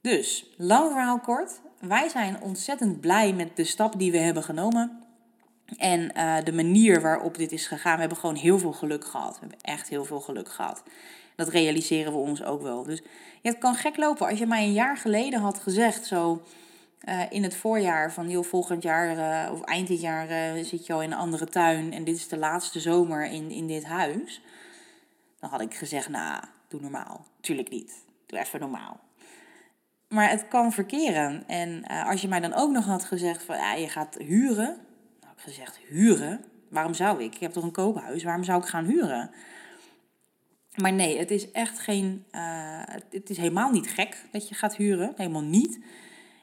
Dus, 0.00 0.46
lang 0.56 0.92
verhaal 0.92 1.20
kort. 1.20 1.60
Wij 1.80 2.08
zijn 2.08 2.40
ontzettend 2.40 3.00
blij 3.00 3.32
met 3.32 3.56
de 3.56 3.64
stap 3.64 3.98
die 3.98 4.12
we 4.12 4.18
hebben 4.18 4.42
genomen. 4.42 5.02
En 5.76 6.12
uh, 6.16 6.36
de 6.44 6.52
manier 6.52 7.00
waarop 7.00 7.36
dit 7.36 7.52
is 7.52 7.66
gegaan. 7.66 7.94
We 7.94 8.00
hebben 8.00 8.18
gewoon 8.18 8.34
heel 8.34 8.58
veel 8.58 8.72
geluk 8.72 9.04
gehad. 9.04 9.32
We 9.32 9.40
hebben 9.40 9.60
echt 9.60 9.88
heel 9.88 10.04
veel 10.04 10.20
geluk 10.20 10.48
gehad. 10.48 10.82
Dat 11.36 11.48
realiseren 11.48 12.12
we 12.12 12.18
ons 12.18 12.42
ook 12.42 12.62
wel. 12.62 12.82
Dus 12.82 13.02
het 13.42 13.58
kan 13.58 13.74
gek 13.74 13.96
lopen. 13.96 14.28
Als 14.28 14.38
je 14.38 14.46
mij 14.46 14.64
een 14.64 14.72
jaar 14.72 14.96
geleden 14.96 15.40
had 15.40 15.58
gezegd, 15.58 16.06
zo 16.06 16.42
uh, 17.08 17.22
in 17.30 17.42
het 17.42 17.56
voorjaar 17.56 18.12
van 18.12 18.30
joh, 18.30 18.44
volgend 18.44 18.82
jaar 18.82 19.16
uh, 19.16 19.52
of 19.52 19.62
eind 19.62 19.88
dit 19.88 20.00
jaar 20.00 20.56
zit 20.64 20.86
je 20.86 20.92
al 20.92 21.02
in 21.02 21.12
een 21.12 21.18
andere 21.18 21.46
tuin 21.46 21.92
en 21.92 22.04
dit 22.04 22.16
is 22.16 22.28
de 22.28 22.38
laatste 22.38 22.80
zomer 22.80 23.24
in, 23.24 23.50
in 23.50 23.66
dit 23.66 23.84
huis. 23.84 24.42
Dan 25.40 25.50
had 25.50 25.60
ik 25.60 25.74
gezegd, 25.74 26.08
nou, 26.08 26.42
doe 26.68 26.80
normaal. 26.80 27.26
Tuurlijk 27.40 27.70
niet. 27.70 28.04
Doe 28.26 28.38
even 28.38 28.60
normaal. 28.60 29.00
Maar 30.08 30.30
het 30.30 30.48
kan 30.48 30.72
verkeren. 30.72 31.44
En 31.46 31.84
als 31.84 32.20
je 32.20 32.28
mij 32.28 32.40
dan 32.40 32.54
ook 32.54 32.70
nog 32.70 32.84
had 32.84 33.04
gezegd 33.04 33.42
van 33.42 33.56
ja, 33.56 33.74
je 33.74 33.88
gaat 33.88 34.16
huren. 34.18 34.87
Gezegd, 35.48 35.78
huren? 35.88 36.44
Waarom 36.70 36.94
zou 36.94 37.22
ik? 37.22 37.34
Ik 37.34 37.40
heb 37.40 37.52
toch 37.52 37.64
een 37.64 37.72
koophuis, 37.72 38.22
waarom 38.22 38.44
zou 38.44 38.62
ik 38.62 38.68
gaan 38.68 38.84
huren? 38.84 39.30
Maar 40.74 40.92
nee, 40.92 41.18
het 41.18 41.30
is 41.30 41.50
echt 41.50 41.78
geen. 41.78 42.24
Uh, 42.32 42.82
het 43.10 43.30
is 43.30 43.36
helemaal 43.36 43.70
niet 43.70 43.88
gek 43.88 44.24
dat 44.32 44.48
je 44.48 44.54
gaat 44.54 44.76
huren. 44.76 45.12
Helemaal 45.16 45.42
niet. 45.42 45.80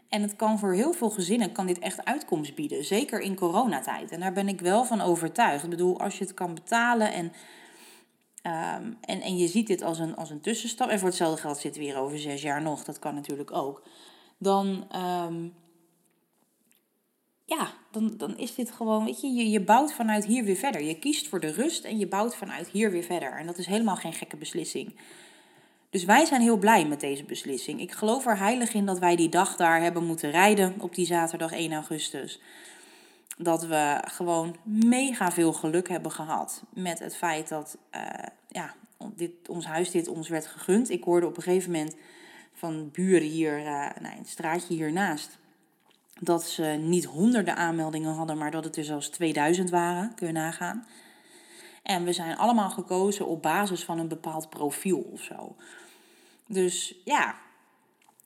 En 0.09 0.21
het 0.21 0.35
kan 0.35 0.59
voor 0.59 0.73
heel 0.73 0.93
veel 0.93 1.09
gezinnen 1.09 1.51
kan 1.51 1.65
dit 1.65 1.79
echt 1.79 2.05
uitkomst 2.05 2.55
bieden. 2.55 2.85
Zeker 2.85 3.19
in 3.19 3.35
coronatijd. 3.35 4.11
En 4.11 4.19
daar 4.19 4.33
ben 4.33 4.47
ik 4.47 4.61
wel 4.61 4.85
van 4.85 5.01
overtuigd. 5.01 5.63
Ik 5.63 5.69
bedoel, 5.69 5.99
als 5.99 6.17
je 6.17 6.23
het 6.23 6.33
kan 6.33 6.53
betalen 6.53 7.13
en 7.13 7.31
Um, 8.47 8.97
en, 9.01 9.21
en 9.21 9.37
je 9.37 9.47
ziet 9.47 9.67
dit 9.67 9.81
als 9.81 9.99
een, 9.99 10.15
als 10.15 10.29
een 10.29 10.41
tussenstap. 10.41 10.89
En 10.89 10.99
voor 10.99 11.07
hetzelfde 11.07 11.41
geld 11.41 11.57
zitten 11.57 11.81
we 11.81 11.87
hier 11.87 11.97
over 11.97 12.19
zes 12.19 12.41
jaar 12.41 12.61
nog. 12.61 12.83
Dat 12.83 12.99
kan 12.99 13.15
natuurlijk 13.15 13.51
ook. 13.51 13.83
Dan, 14.37 14.87
um, 14.95 15.53
ja, 17.45 17.73
dan, 17.91 18.13
dan 18.17 18.37
is 18.37 18.55
dit 18.55 18.71
gewoon, 18.71 19.05
weet 19.05 19.21
je, 19.21 19.27
je, 19.27 19.49
je 19.49 19.61
bouwt 19.61 19.93
vanuit 19.93 20.25
hier 20.25 20.43
weer 20.43 20.55
verder. 20.55 20.81
Je 20.81 20.99
kiest 20.99 21.27
voor 21.27 21.39
de 21.39 21.51
rust 21.51 21.83
en 21.83 21.97
je 21.97 22.07
bouwt 22.07 22.35
vanuit 22.35 22.69
hier 22.69 22.91
weer 22.91 23.03
verder. 23.03 23.31
En 23.31 23.45
dat 23.45 23.57
is 23.57 23.65
helemaal 23.65 23.95
geen 23.95 24.13
gekke 24.13 24.37
beslissing. 24.37 24.95
Dus 25.89 26.03
wij 26.03 26.25
zijn 26.25 26.41
heel 26.41 26.57
blij 26.57 26.85
met 26.85 26.99
deze 26.99 27.23
beslissing. 27.23 27.81
Ik 27.81 27.91
geloof 27.91 28.25
er 28.25 28.37
heilig 28.37 28.73
in 28.73 28.85
dat 28.85 28.99
wij 28.99 29.15
die 29.15 29.29
dag 29.29 29.55
daar 29.55 29.81
hebben 29.81 30.05
moeten 30.05 30.31
rijden 30.31 30.75
op 30.79 30.95
die 30.95 31.05
zaterdag 31.05 31.51
1 31.51 31.73
augustus 31.73 32.39
dat 33.37 33.65
we 33.65 34.01
gewoon 34.05 34.55
mega 34.63 35.31
veel 35.31 35.53
geluk 35.53 35.89
hebben 35.89 36.11
gehad 36.11 36.63
met 36.69 36.99
het 36.99 37.15
feit 37.15 37.49
dat 37.49 37.77
uh, 37.95 38.01
ja, 38.47 38.73
dit, 39.15 39.49
ons 39.49 39.65
huis 39.65 39.91
dit 39.91 40.07
ons 40.07 40.29
werd 40.29 40.47
gegund. 40.47 40.89
Ik 40.89 41.03
hoorde 41.03 41.27
op 41.27 41.37
een 41.37 41.43
gegeven 41.43 41.71
moment 41.71 41.95
van 42.53 42.89
buren 42.91 43.27
hier, 43.27 43.59
uh, 43.59 43.65
nou, 44.01 44.17
het 44.17 44.29
straatje 44.29 44.73
hiernaast, 44.73 45.37
dat 46.21 46.43
ze 46.43 46.63
niet 46.63 47.05
honderden 47.05 47.55
aanmeldingen 47.55 48.13
hadden, 48.13 48.37
maar 48.37 48.51
dat 48.51 48.63
het 48.63 48.77
er 48.77 48.83
zelfs 48.83 49.09
2000 49.09 49.69
waren, 49.69 50.15
kun 50.15 50.27
je 50.27 50.33
nagaan. 50.33 50.87
En 51.83 52.03
we 52.03 52.13
zijn 52.13 52.37
allemaal 52.37 52.69
gekozen 52.69 53.27
op 53.27 53.41
basis 53.41 53.83
van 53.83 53.99
een 53.99 54.07
bepaald 54.07 54.49
profiel 54.49 55.09
of 55.11 55.21
zo. 55.21 55.55
Dus 56.47 56.95
ja, 57.03 57.35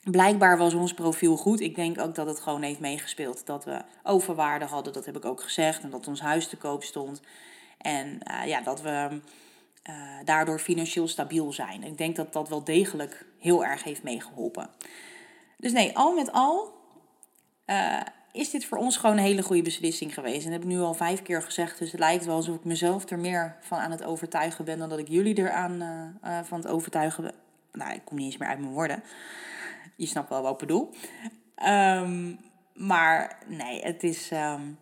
blijkbaar 0.03 0.57
was 0.57 0.73
ons 0.73 0.93
profiel 0.93 1.37
goed. 1.37 1.59
Ik 1.59 1.75
denk 1.75 1.99
ook 1.99 2.15
dat 2.15 2.27
het 2.27 2.39
gewoon 2.39 2.61
heeft 2.61 2.79
meegespeeld 2.79 3.45
dat 3.45 3.65
we 3.65 3.81
overwaarde 4.03 4.65
hadden. 4.65 4.93
Dat 4.93 5.05
heb 5.05 5.15
ik 5.15 5.25
ook 5.25 5.41
gezegd. 5.41 5.83
En 5.83 5.89
dat 5.89 6.07
ons 6.07 6.21
huis 6.21 6.47
te 6.47 6.57
koop 6.57 6.83
stond. 6.83 7.21
En 7.77 8.19
uh, 8.31 8.47
ja, 8.47 8.61
dat 8.61 8.81
we 8.81 9.21
uh, 9.89 9.95
daardoor 10.25 10.59
financieel 10.59 11.07
stabiel 11.07 11.53
zijn. 11.53 11.83
Ik 11.83 11.97
denk 11.97 12.15
dat 12.15 12.33
dat 12.33 12.49
wel 12.49 12.63
degelijk 12.63 13.25
heel 13.39 13.65
erg 13.65 13.83
heeft 13.83 14.03
meegeholpen. 14.03 14.69
Dus 15.57 15.71
nee, 15.71 15.97
al 15.97 16.13
met 16.13 16.31
al 16.31 16.78
uh, 17.69 18.01
is 18.31 18.49
dit 18.49 18.65
voor 18.65 18.77
ons 18.77 18.97
gewoon 18.97 19.17
een 19.17 19.23
hele 19.23 19.43
goede 19.43 19.61
beslissing 19.61 20.13
geweest. 20.13 20.45
En 20.45 20.51
dat 20.51 20.51
heb 20.51 20.61
ik 20.61 20.75
nu 20.75 20.79
al 20.79 20.93
vijf 20.93 21.21
keer 21.21 21.41
gezegd. 21.41 21.79
Dus 21.79 21.91
het 21.91 21.99
lijkt 21.99 22.25
wel 22.25 22.35
alsof 22.35 22.55
ik 22.55 22.63
mezelf 22.63 23.09
er 23.09 23.19
meer 23.19 23.55
van 23.61 23.77
aan 23.77 23.91
het 23.91 24.03
overtuigen 24.03 24.65
ben 24.65 24.77
dan 24.77 24.89
dat 24.89 24.99
ik 24.99 25.07
jullie 25.07 25.35
er 25.35 25.51
aan 25.51 25.81
uh, 26.23 26.39
van 26.43 26.59
het 26.59 26.67
overtuigen 26.67 27.23
ben. 27.23 27.33
Nou, 27.71 27.93
ik 27.93 28.01
kom 28.05 28.17
niet 28.17 28.25
eens 28.25 28.37
meer 28.37 28.49
uit 28.49 28.59
mijn 28.59 28.71
woorden. 28.71 29.03
Je 29.95 30.05
snapt 30.05 30.29
wel 30.29 30.41
wat 30.41 30.51
ik 30.51 30.57
bedoel. 30.57 30.89
Um, 31.65 32.39
maar 32.73 33.37
nee, 33.47 33.81
het 33.81 34.03
is, 34.03 34.31
um, 34.31 34.77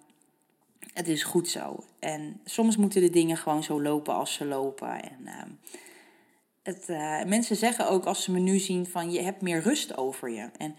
het 0.93 1.07
is 1.07 1.23
goed 1.23 1.49
zo. 1.49 1.83
En 1.99 2.41
soms 2.45 2.77
moeten 2.77 3.01
de 3.01 3.09
dingen 3.09 3.37
gewoon 3.37 3.63
zo 3.63 3.81
lopen 3.81 4.13
als 4.13 4.33
ze 4.33 4.45
lopen. 4.45 5.01
En 5.01 5.27
um, 5.43 5.59
het, 6.63 6.87
mensen 7.27 7.55
zeggen 7.55 7.89
ook 7.89 8.05
als 8.05 8.23
ze 8.23 8.31
me 8.31 8.39
nu 8.39 8.59
zien 8.59 8.85
van 8.85 9.11
je 9.11 9.21
hebt 9.21 9.41
meer 9.41 9.61
rust 9.61 9.97
over 9.97 10.29
je. 10.29 10.49
En 10.57 10.75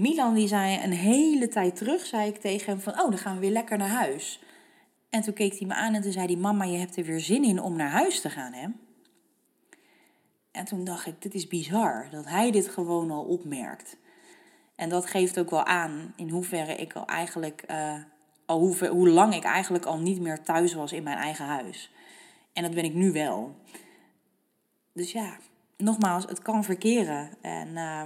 Milan 0.00 0.34
die 0.34 0.48
zei 0.48 0.84
een 0.84 0.92
hele 0.92 1.48
tijd 1.48 1.76
terug, 1.76 2.06
zei 2.06 2.28
ik 2.28 2.36
tegen 2.36 2.72
hem 2.72 2.80
van, 2.80 2.92
oh, 2.92 3.08
dan 3.08 3.18
gaan 3.18 3.34
we 3.34 3.40
weer 3.40 3.50
lekker 3.50 3.78
naar 3.78 3.88
huis. 3.88 4.40
En 5.10 5.22
toen 5.22 5.34
keek 5.34 5.58
hij 5.58 5.66
me 5.66 5.74
aan 5.74 5.94
en 5.94 6.02
toen 6.02 6.12
zei 6.12 6.26
hij, 6.26 6.36
mama, 6.36 6.64
je 6.64 6.78
hebt 6.78 6.96
er 6.96 7.04
weer 7.04 7.20
zin 7.20 7.44
in 7.44 7.60
om 7.60 7.76
naar 7.76 7.90
huis 7.90 8.20
te 8.20 8.30
gaan, 8.30 8.52
hè? 8.52 8.68
En 10.50 10.64
toen 10.64 10.84
dacht 10.84 11.06
ik, 11.06 11.22
dit 11.22 11.34
is 11.34 11.46
bizar, 11.46 12.08
dat 12.10 12.24
hij 12.26 12.50
dit 12.50 12.68
gewoon 12.68 13.10
al 13.10 13.24
opmerkt. 13.24 13.96
En 14.74 14.88
dat 14.88 15.06
geeft 15.06 15.38
ook 15.38 15.50
wel 15.50 15.64
aan 15.64 16.12
in 16.16 16.28
hoeverre 16.28 16.74
ik 16.74 16.92
al 16.92 17.06
eigenlijk, 17.06 17.64
uh, 17.70 17.94
al 18.46 18.58
hoe, 18.58 18.86
hoe 18.88 19.08
lang 19.08 19.34
ik 19.34 19.44
eigenlijk 19.44 19.84
al 19.84 19.98
niet 19.98 20.20
meer 20.20 20.42
thuis 20.42 20.74
was 20.74 20.92
in 20.92 21.02
mijn 21.02 21.18
eigen 21.18 21.44
huis. 21.44 21.92
En 22.52 22.62
dat 22.62 22.74
ben 22.74 22.84
ik 22.84 22.94
nu 22.94 23.12
wel. 23.12 23.56
Dus 24.92 25.12
ja, 25.12 25.36
nogmaals, 25.76 26.24
het 26.24 26.42
kan 26.42 26.64
verkeren. 26.64 27.30
En 27.40 27.68
uh, 27.68 28.02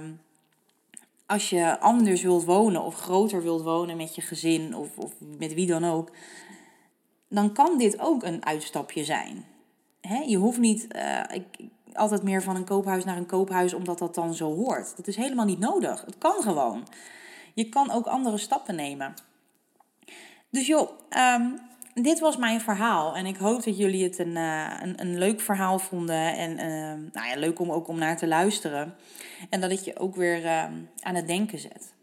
als 1.25 1.49
je 1.49 1.79
anders 1.79 2.21
wilt 2.21 2.43
wonen 2.43 2.83
of 2.83 2.95
groter 2.95 3.43
wilt 3.43 3.61
wonen 3.61 3.97
met 3.97 4.15
je 4.15 4.21
gezin 4.21 4.75
of, 4.75 4.97
of 4.97 5.13
met 5.37 5.53
wie 5.53 5.67
dan 5.67 5.85
ook, 5.85 6.11
dan 7.29 7.53
kan 7.53 7.77
dit 7.77 7.99
ook 7.99 8.23
een 8.23 8.45
uitstapje 8.45 9.03
zijn. 9.03 9.45
Je 10.27 10.37
hoeft 10.37 10.59
niet 10.59 10.87
uh, 10.95 11.21
ik, 11.31 11.45
altijd 11.93 12.23
meer 12.23 12.43
van 12.43 12.55
een 12.55 12.65
koophuis 12.65 13.03
naar 13.03 13.17
een 13.17 13.25
koophuis 13.25 13.73
omdat 13.73 13.99
dat 13.99 14.15
dan 14.15 14.33
zo 14.33 14.55
hoort. 14.55 14.97
Dat 14.97 15.07
is 15.07 15.15
helemaal 15.15 15.45
niet 15.45 15.59
nodig. 15.59 16.05
Het 16.05 16.17
kan 16.17 16.41
gewoon. 16.41 16.87
Je 17.53 17.69
kan 17.69 17.91
ook 17.91 18.05
andere 18.05 18.37
stappen 18.37 18.75
nemen. 18.75 19.13
Dus 20.49 20.67
joh, 20.67 20.89
um, 21.17 21.59
dit 21.93 22.19
was 22.19 22.37
mijn 22.37 22.61
verhaal. 22.61 23.15
En 23.15 23.25
ik 23.25 23.37
hoop 23.37 23.63
dat 23.63 23.77
jullie 23.77 24.03
het 24.03 24.19
een, 24.19 24.35
uh, 24.35 24.71
een, 24.95 25.17
leuk 25.17 25.41
verhaal 25.41 25.79
vonden. 25.79 26.35
En 26.35 26.51
uh, 26.51 27.11
nou 27.13 27.27
ja, 27.27 27.35
leuk 27.35 27.59
om 27.59 27.71
ook 27.71 27.87
om 27.87 27.97
naar 27.97 28.17
te 28.17 28.27
luisteren. 28.27 28.95
En 29.49 29.61
dat 29.61 29.71
het 29.71 29.85
je 29.85 29.99
ook 29.99 30.15
weer 30.15 30.43
uh, 30.43 30.63
aan 30.99 31.15
het 31.15 31.27
denken 31.27 31.59
zet. 31.59 31.93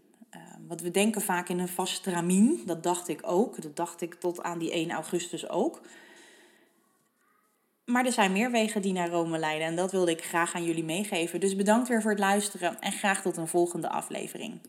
want 0.69 0.81
we 0.81 0.91
denken 0.91 1.23
vaak 1.23 1.49
in 1.49 1.59
een 1.59 1.69
vast 1.69 1.95
stramien. 1.95 2.63
Dat 2.67 2.83
dacht 2.83 3.09
ik 3.09 3.21
ook. 3.23 3.63
Dat 3.63 3.77
dacht 3.77 4.01
ik 4.01 4.15
tot 4.15 4.43
aan 4.43 4.59
die 4.59 4.73
1 4.73 4.91
augustus 4.91 5.49
ook. 5.49 5.81
Maar 7.85 8.07
er 8.07 8.13
zijn 8.13 8.33
meer 8.33 8.51
wegen 8.51 8.83
die 8.83 8.93
naar 8.93 9.09
Rome 9.09 9.39
leiden. 9.39 9.67
En 9.67 9.77
dat 9.77 9.93
wilde 9.93 10.11
ik 10.11 10.25
graag 10.25 10.55
aan 10.55 10.65
jullie 10.65 10.85
meegeven. 10.85 11.41
Dus 11.41 11.57
bedankt 11.57 11.89
weer 11.89 12.03
voor 12.03 12.11
het 12.11 12.21
luisteren. 12.21 12.81
En 12.81 12.93
graag 12.93 13.23
tot 13.23 13.37
een 13.37 13.49
volgende 13.49 13.89
aflevering. 13.89 14.61